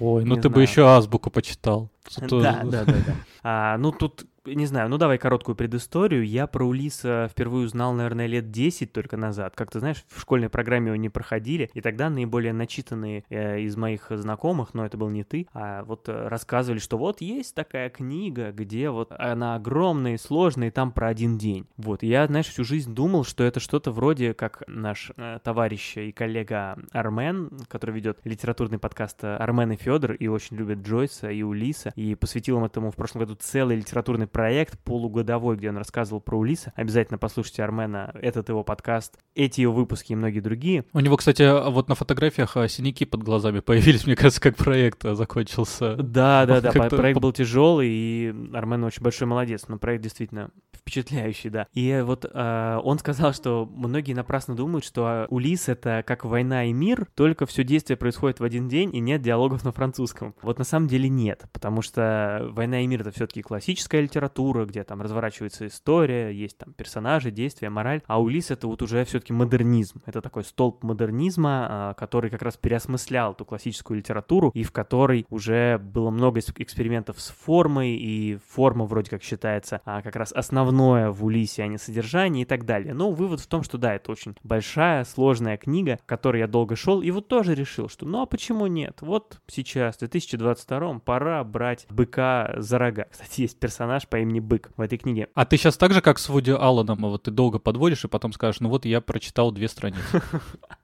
[0.00, 0.68] Ой, ну не ты бы знаю.
[0.68, 1.90] еще азбуку почитал.
[2.18, 3.14] Да, да, да, да.
[3.42, 6.26] А, ну, тут, не знаю, ну давай короткую предысторию.
[6.26, 9.54] Я про Улиса впервые узнал, наверное, лет 10 только назад.
[9.56, 13.76] Как ты знаешь, в школьной программе его не проходили, и тогда наиболее начитанные э, из
[13.76, 17.88] моих знакомых, но это был не ты, а вот э, рассказывали, что вот есть такая
[17.88, 21.66] книга, где вот она огромная и сложная, и там про один день.
[21.76, 26.12] Вот, я, знаешь, всю жизнь думал, что это что-то вроде как наш э, товарищ и
[26.12, 31.42] коллега Армен, который ведет литературный подкаст э, Армен и Федор, и очень любит Джойса и
[31.42, 36.20] Улиса, и посвятил им этому в прошлом году целый литературный проект полугодовой, где он рассказывал
[36.20, 36.72] про Улиса.
[36.74, 40.84] Обязательно послушайте Армена, этот его подкаст, эти его выпуски и многие другие.
[40.92, 45.04] У него, кстати, вот на фотографиях а, синяки под глазами появились, мне кажется, как проект
[45.04, 45.94] а, закончился.
[45.94, 51.48] Да, да, да, проект был тяжелый, и Армен очень большой молодец, но проект действительно впечатляющий,
[51.48, 51.68] да.
[51.72, 56.72] И вот э, он сказал, что многие напрасно думают, что Улис это как война и
[56.72, 60.34] мир, только все действие происходит в один день и нет диалогов на французском.
[60.42, 64.23] Вот на самом деле нет, потому что война и мир это все-таки классическая литература,
[64.66, 69.32] где там разворачивается история, есть там персонажи, действия, мораль, а Улис это вот уже все-таки
[69.32, 70.00] модернизм.
[70.06, 75.26] Это такой столб модернизма, а, который как раз переосмыслял эту классическую литературу и в которой
[75.30, 81.10] уже было много экспериментов с формой, и форма вроде как считается а, как раз основное
[81.10, 82.94] в Улисе, а не содержание и так далее.
[82.94, 86.76] Но вывод в том, что да, это очень большая, сложная книга, к которой я долго
[86.76, 88.98] шел, и вот тоже решил, что ну а почему нет?
[89.00, 93.06] Вот сейчас, в 2022 пора брать быка за рога.
[93.10, 95.26] Кстати, есть персонаж по имени Бык в этой книге.
[95.34, 98.32] А ты сейчас так же, как с Вуди Алленом, вот ты долго подводишь и потом
[98.32, 100.22] скажешь, ну вот я прочитал две страницы.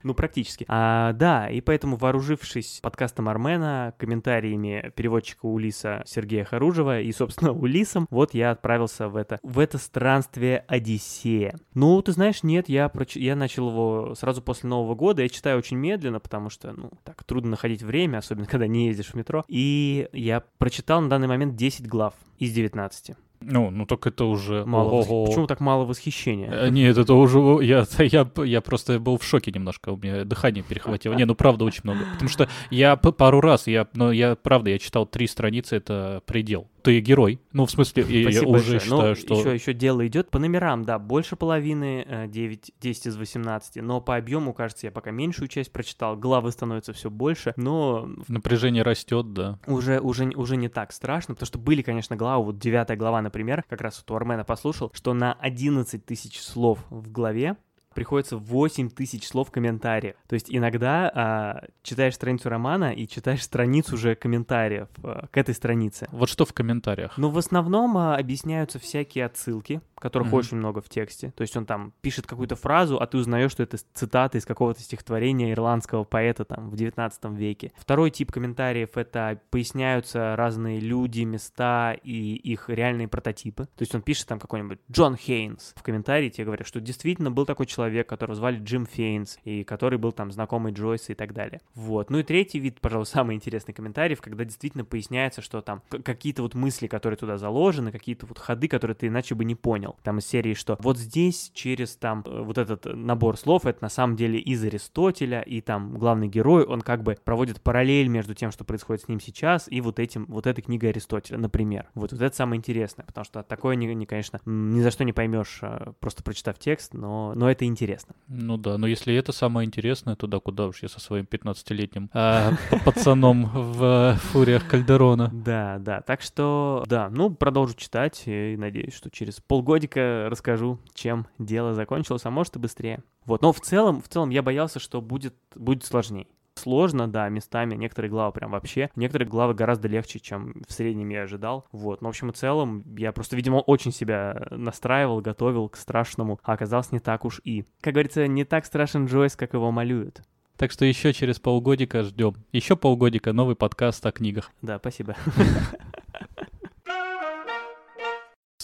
[0.02, 0.64] Ну, практически.
[0.66, 8.08] А, да, и поэтому, вооружившись подкастом Армена, комментариями переводчика Улиса Сергея Харужева и, собственно, Улисом,
[8.10, 11.54] вот я отправился в это, в это странствие Одиссея.
[11.74, 13.14] Ну, ты знаешь, нет, я, проч...
[13.14, 17.22] я начал его сразу после Нового года, я читаю очень медленно, потому что, ну, так,
[17.24, 21.56] трудно находить время, особенно когда не ездишь в метро, и я прочитал на данный момент
[21.56, 23.14] 10 глав из 19.
[23.42, 24.64] Ну, ну так это уже...
[24.66, 25.28] Мало восх-.
[25.28, 26.50] Почему так мало восхищения?
[26.50, 27.38] Э, Нет, это уже...
[27.64, 31.14] Я, я, я просто был в шоке немножко, у меня дыхание перехватило.
[31.14, 32.00] Не, ну правда очень много.
[32.12, 36.66] Потому что я пару раз, я, ну я правда, я читал три страницы, это предел.
[36.82, 37.40] Ты герой.
[37.52, 38.80] Ну, в смысле, и я Спасибо уже большое.
[38.80, 39.34] считаю, ну, что...
[39.34, 44.00] Еще, еще дело идет по номерам, да, больше половины, э, 9, 10 из 18, но
[44.00, 49.32] по объему, кажется, я пока меньшую часть прочитал, главы становятся все больше, но Напряжение растет,
[49.32, 49.58] да.
[49.66, 53.64] уже, уже, уже не так страшно, потому что были, конечно, главы, вот девятая глава, например,
[53.68, 57.56] как раз вот у Армена послушал, что на 11 тысяч слов в главе
[57.94, 60.14] приходится 8 тысяч слов комментариев.
[60.28, 65.54] То есть иногда а, читаешь страницу романа и читаешь страницу уже комментариев а, к этой
[65.54, 66.08] странице.
[66.12, 67.16] Вот что в комментариях?
[67.16, 70.36] Ну, в основном а, объясняются всякие отсылки, которых Мгм.
[70.36, 71.32] очень много в тексте.
[71.36, 74.80] То есть он там пишет какую-то фразу, а ты узнаешь, что это цитата из какого-то
[74.80, 77.72] стихотворения ирландского поэта там в 19 веке.
[77.76, 83.64] Второй тип комментариев— это поясняются разные люди, места и их реальные прототипы.
[83.64, 85.72] То есть он пишет там какой-нибудь Джон Хейнс.
[85.76, 89.98] В комментарии тебе говорят, что действительно был такой человек, которого звали Джим Фейнс, и который
[89.98, 91.60] был там знакомый Джойса и так далее.
[91.74, 92.10] Вот.
[92.10, 96.54] Ну и третий вид, пожалуй, самый интересный комментариев, когда действительно поясняется, что там какие-то вот
[96.54, 99.96] мысли, которые туда заложены, какие-то вот ходы, которые ты иначе бы не понял.
[100.02, 103.88] Там из серии, что вот здесь через там э, вот этот набор слов, это на
[103.88, 108.50] самом деле из Аристотеля, и там главный герой, он как бы проводит параллель между тем,
[108.50, 111.88] что происходит с ним сейчас, и вот этим, вот этой книгой Аристотеля, например.
[111.94, 115.12] Вот, вот это самое интересное, потому что такое, не, не, конечно, ни за что не
[115.12, 118.14] поймешь, э, просто прочитав текст, но, но это интересно.
[118.28, 122.10] Ну да, но если это самое интересное, то да, куда уж я со своим 15-летним
[122.12, 122.52] а,
[122.84, 125.30] пацаном в э, фуриях Кальдерона.
[125.32, 131.26] Да, да, так что, да, ну, продолжу читать и надеюсь, что через полгодика расскажу, чем
[131.38, 133.02] дело закончилось, а может и быстрее.
[133.24, 136.26] Вот, но в целом, в целом я боялся, что будет, будет сложнее.
[136.60, 137.74] Сложно, да, местами.
[137.74, 138.90] Некоторые главы прям вообще.
[138.96, 141.66] Некоторые главы гораздо легче, чем в среднем я ожидал.
[141.72, 142.02] Вот.
[142.02, 146.52] Но, в общем и целом, я просто, видимо, очень себя настраивал, готовил к страшному, а
[146.52, 147.64] оказалось не так уж и.
[147.80, 150.22] Как говорится, не так страшен Джойс, как его малюют.
[150.58, 152.34] Так что еще через полгодика ждем.
[152.52, 154.50] Еще полгодика новый подкаст о книгах.
[154.60, 155.16] Да, спасибо.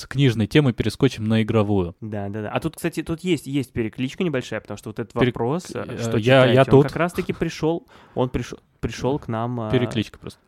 [0.06, 1.96] С книжной темы перескочим на игровую.
[2.00, 2.50] Да, да, да.
[2.50, 5.84] А тут, кстати, тут есть, есть перекличка небольшая, потому что вот этот Перек- вопрос, э,
[5.84, 6.86] э, что я- читаете, я он тут.
[6.86, 9.58] как раз-таки пришел, он пришел, пришел к нам...
[9.62, 10.38] а, Перекличка просто.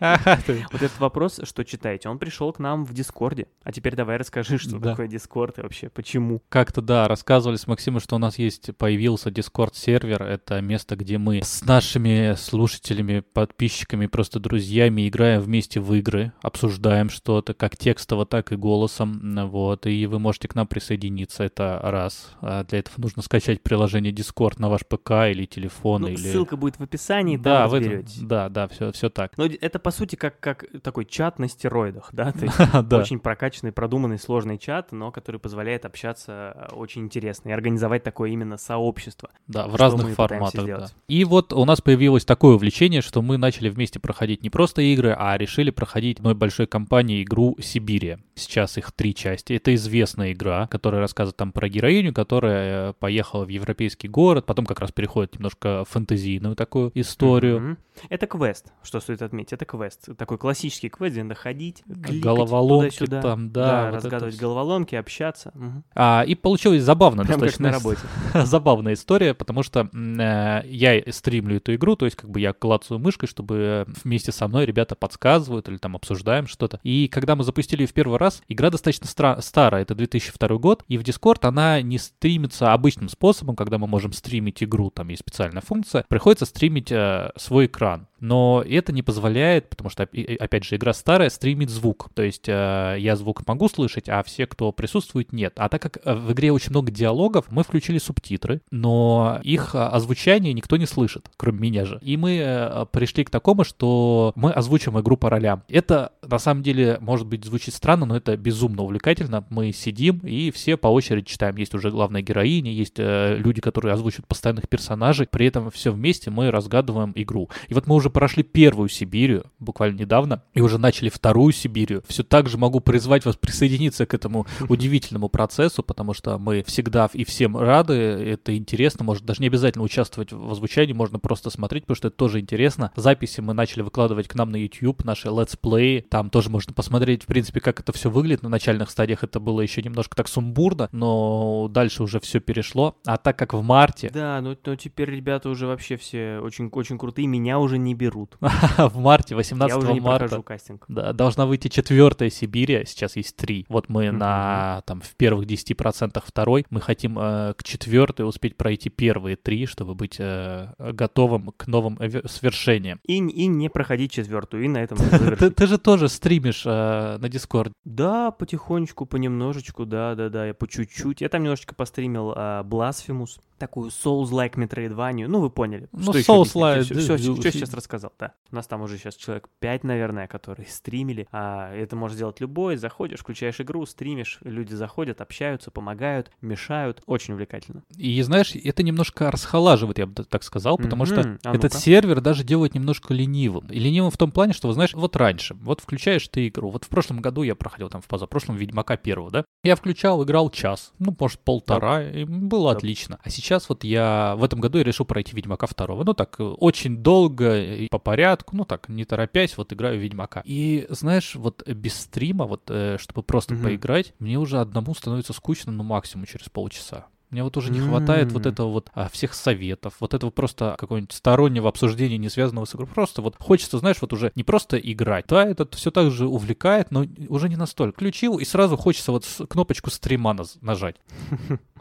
[0.00, 0.38] А,
[0.72, 3.46] вот этот вопрос, что читаете, он пришел к нам в Дискорде.
[3.62, 4.90] А теперь давай расскажи, что Да.
[4.90, 6.42] такое Дискорд и вообще почему.
[6.48, 10.22] Как-то, да, рассказывали с Максимом, что у нас есть, появился Discord-сервер.
[10.22, 17.08] Это место, где мы с нашими слушателями, подписчиками, просто друзьями играем вместе в игры, обсуждаем
[17.10, 19.20] что-то, как текстово, так и голосом.
[19.48, 22.30] Вот, и вы можете к нам присоединиться, это раз.
[22.40, 26.16] А Для этого нужно скачать приложение Discord на ваш ПК или телефон, Ну, или...
[26.16, 28.18] ссылка будет в описании, да, там в этом- разберетесь.
[28.20, 29.32] да, да, все, все так.
[29.36, 32.32] Но это, по сути, как, как такой чат на стероидах, да?
[32.38, 32.56] То есть
[32.88, 32.98] Да.
[32.98, 38.30] очень прокачанный, продуманный, сложный чат, но который позволяет общаться э, очень интересно и организовать такое
[38.30, 39.30] именно сообщество.
[39.46, 40.64] Да, в разных форматах.
[40.66, 40.86] Да.
[41.08, 45.14] И вот у нас появилось такое увлечение, что мы начали вместе проходить не просто игры,
[45.18, 48.18] а решили проходить одной большой компании игру Сибирия.
[48.34, 49.52] Сейчас их три части.
[49.52, 54.66] Это известная игра, которая рассказывает там про героиню, которая э, поехала в европейский город, потом
[54.66, 57.60] как раз переходит немножко в фэнтезийную такую историю.
[57.60, 57.78] Мгм.
[58.08, 59.52] Это квест, что стоит отметить.
[59.52, 60.08] Это квест.
[60.16, 63.22] Такой классический квест, где надо ходить, кликать Головоломки туда-сюда.
[63.22, 65.50] там, да, вот это разгадывать головоломки, общаться.
[65.54, 65.84] Мгм.
[65.94, 67.68] А, и получилось забавно Прям как достаточно.
[67.68, 68.00] на работе.
[68.46, 72.98] забавная история, потому что э, я стримлю эту игру, то есть как бы я клацаю
[73.00, 76.80] мышкой, чтобы вместе со мной ребята подсказывают или там обсуждаем что-то.
[76.82, 80.84] И когда мы запустили ее в первый раз, игра достаточно стра- старая, это 2002 год,
[80.88, 85.20] и в Discord она не стримится обычным способом, когда мы можем стримить игру, там есть
[85.20, 88.06] специальная функция, приходится стримить э, свой экран.
[88.24, 92.08] Но это не позволяет, потому что, опять же, игра старая, стримить звук.
[92.14, 95.52] То есть э, я звук могу слышать, а все, кто присутствует, нет.
[95.56, 99.78] А так как э, в игре очень много диалогов, мы включили субтитры, но их э,
[99.78, 101.98] озвучание никто не слышит, кроме меня же.
[102.00, 105.62] И мы пришли к такому, что мы озвучим игру по ролям.
[105.68, 109.44] Это, на самом деле, может быть, звучит странно, но это безумно увлекательно.
[109.50, 111.56] Мы сидим и все по очереди читаем.
[111.56, 115.28] Есть уже главная героиня, есть люди, которые озвучивают постоянных персонажей.
[115.30, 117.50] При этом все вместе мы разгадываем игру.
[117.68, 122.02] И вот мы уже прошли первую Сибирию, буквально недавно, и уже начали вторую Сибирию.
[122.06, 127.10] Все так же могу призвать вас присоединиться к этому удивительному процессу, потому что мы всегда
[127.12, 131.82] и всем рады, это интересно, может даже не обязательно участвовать в озвучании, можно просто смотреть,
[131.82, 132.92] потому что это тоже интересно.
[132.94, 137.26] Записи мы начали выкладывать к нам на YouTube, наши летсплеи, там тоже можно посмотреть, в
[137.26, 138.44] принципе, как это все выглядит.
[138.44, 142.96] На начальных стадиях это было еще немножко так сумбурно, но дальше уже все перешло.
[143.04, 146.96] А так как в марте, Да, но, но теперь ребята уже вообще все очень, очень
[146.96, 148.03] крутые, меня уже не берут.
[148.40, 150.84] в марте, 18 Я уже не марта, кастинг.
[150.88, 153.66] Да, должна выйти четвертая Сибирия, сейчас есть три.
[153.68, 156.66] Вот мы на там в первых 10% второй.
[156.70, 161.98] Мы хотим э, к четвертой успеть пройти первые три, чтобы быть э, готовым к новым
[162.26, 163.00] свершениям.
[163.04, 164.98] И, и не проходить четвертую, и на этом
[165.54, 167.72] Ты, же тоже стримишь э, на Discord.
[167.84, 171.20] Да, потихонечку, понемножечку, да, да, да, я по чуть-чуть.
[171.20, 175.26] Я там немножечко постримил а, Blasphemous, такую Souls-like Metroidvania.
[175.26, 175.88] Ну, вы поняли.
[175.92, 178.32] Ну, что Souls-like, Все, да, все, да, сейчас рассказал, да.
[178.50, 181.26] У нас там уже сейчас человек 5, наверное, которые стримили.
[181.32, 182.76] А, это может сделать любой.
[182.76, 187.02] Заходишь, включаешь игру, стримишь, люди заходят, общаются, помогают, мешают.
[187.06, 187.82] Очень увлекательно.
[187.96, 191.38] И знаешь, это немножко расхолаживает, я бы так сказал, потому что Мгм.
[191.44, 191.78] А этот ну-ка.
[191.78, 193.66] сервер даже делает немножко ленивым.
[193.68, 196.84] И ленивым в том плане, что, вы знаешь, вот раньше, вот включаешь ты игру, вот
[196.84, 200.92] в прошлом году я проходил там в позапрошлом Ведьмака первого, да, я включал, играл час,
[200.98, 202.78] ну, может, полтора, и было Так.
[202.78, 203.18] отлично.
[203.22, 206.42] А сейчас вот я в этом году я решил пройти Ведьмака второго, ну, так, э,
[206.42, 210.42] очень долго и по порядку, ну, так, не торопясь, вот играю в Ведьмака.
[210.44, 213.62] И, знаешь, вот без стрима, вот, э, чтобы просто Мгм.
[213.64, 217.06] поиграть, мне уже одному становится скучно, ну, максимум через полчаса.
[217.30, 221.10] Мне вот уже не хватает вот этого вот а, всех советов, вот этого просто какого-нибудь
[221.12, 222.86] стороннего обсуждения, не связанного с игрой.
[222.86, 225.24] Просто вот хочется, знаешь, вот уже не просто играть.
[225.26, 227.96] Да, это все так же увлекает, но уже не настолько.
[227.96, 230.94] Включил, и сразу хочется вот кнопочку стрима нажать.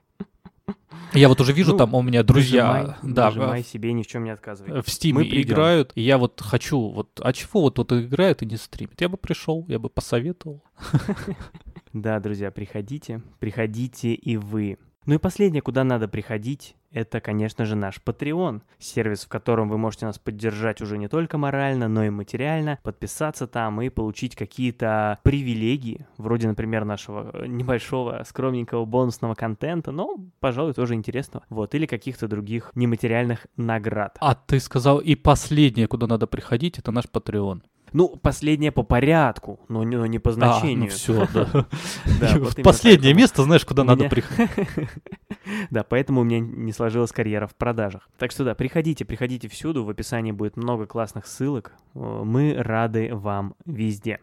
[1.14, 4.08] Я вот уже вижу, Ну, там у меня друзья, Нажимай, да, нажимай себе, ни в
[4.08, 4.82] чем не отказывай.
[4.82, 4.90] в
[5.30, 5.54] придем.
[5.54, 9.00] играют, и я вот хочу, вот, а чего вот тут играют и не стримят?
[9.00, 10.64] Я бы пришел, я бы посоветовал.
[11.94, 14.80] Да, друзья, приходите, приходите и вы.
[15.06, 19.78] Ну и последнее, куда надо приходить, это, конечно же, наш Patreon, сервис, в котором вы
[19.78, 25.20] можете нас поддержать уже не только морально, но и материально, подписаться там и получить какие-то
[25.24, 32.28] привилегии, вроде, например, нашего небольшого, скромненького бонусного контента, но, пожалуй, тоже интересного, вот, или каких-то
[32.28, 34.18] других нематериальных наград.
[34.20, 37.62] А ты сказал, и последнее, куда надо приходить, это наш Patreon.
[37.94, 40.90] Ну, последнее по порядку, но не, но не по значению.
[40.90, 41.66] А, ну все, да.
[42.64, 44.52] Последнее место, знаешь, куда надо приходить.
[45.70, 48.08] Да, поэтому у меня не сложилась карьера в продажах.
[48.18, 51.74] Так что да, приходите, приходите всюду, в описании будет много классных ссылок.
[51.94, 54.20] Мы рады вам везде.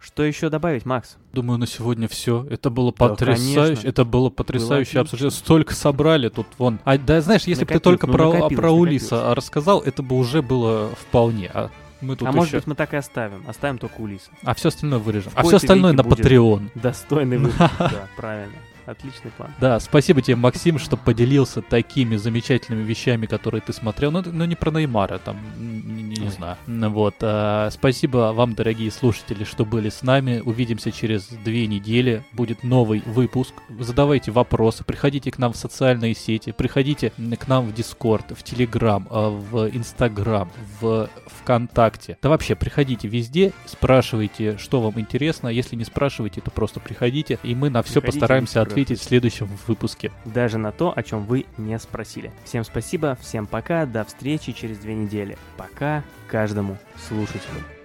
[0.00, 1.18] Что еще добавить, Макс?
[1.34, 2.46] Думаю, на сегодня все.
[2.48, 3.54] Это было да, потрясающе.
[3.54, 3.88] Конечно.
[3.88, 5.30] Это было потрясающее было обсуждение.
[5.30, 6.78] Столько собрали тут вон.
[6.84, 10.40] А да, знаешь, если бы ты только ну, про, про Улиса рассказал, это бы уже
[10.40, 11.50] было вполне.
[11.52, 11.70] А
[12.00, 12.38] мы тут а еще...
[12.38, 13.44] может быть мы так и оставим.
[13.46, 14.30] Оставим только Улиса.
[14.42, 15.32] А все остальное вырежем.
[15.34, 16.70] а все остальное на Patreon.
[16.74, 18.54] Достойный выпуск, да, правильно.
[18.90, 19.54] Отличный план.
[19.60, 24.10] Да, спасибо тебе, Максим, что поделился такими замечательными вещами, которые ты смотрел.
[24.10, 26.56] Ну, ну не про Неймара, там, не, не, знаю.
[26.66, 27.14] Вот.
[27.20, 30.42] А, спасибо вам, дорогие слушатели, что были с нами.
[30.44, 32.24] Увидимся через две недели.
[32.32, 33.54] Будет новый выпуск.
[33.78, 39.06] Задавайте вопросы, приходите к нам в социальные сети, приходите к нам в Дискорд, в Телеграм,
[39.08, 42.18] а, в Инстаграм, в ВКонтакте.
[42.22, 45.46] Да вообще, приходите везде, спрашивайте, что вам интересно.
[45.46, 49.48] Если не спрашивайте, то просто приходите, и мы на все приходите постараемся ответить в следующем
[49.66, 50.10] выпуске.
[50.24, 52.32] Даже на то, о чем вы не спросили.
[52.44, 55.36] Всем спасибо, всем пока, до встречи через две недели.
[55.56, 56.78] Пока каждому
[57.08, 57.79] слушателю.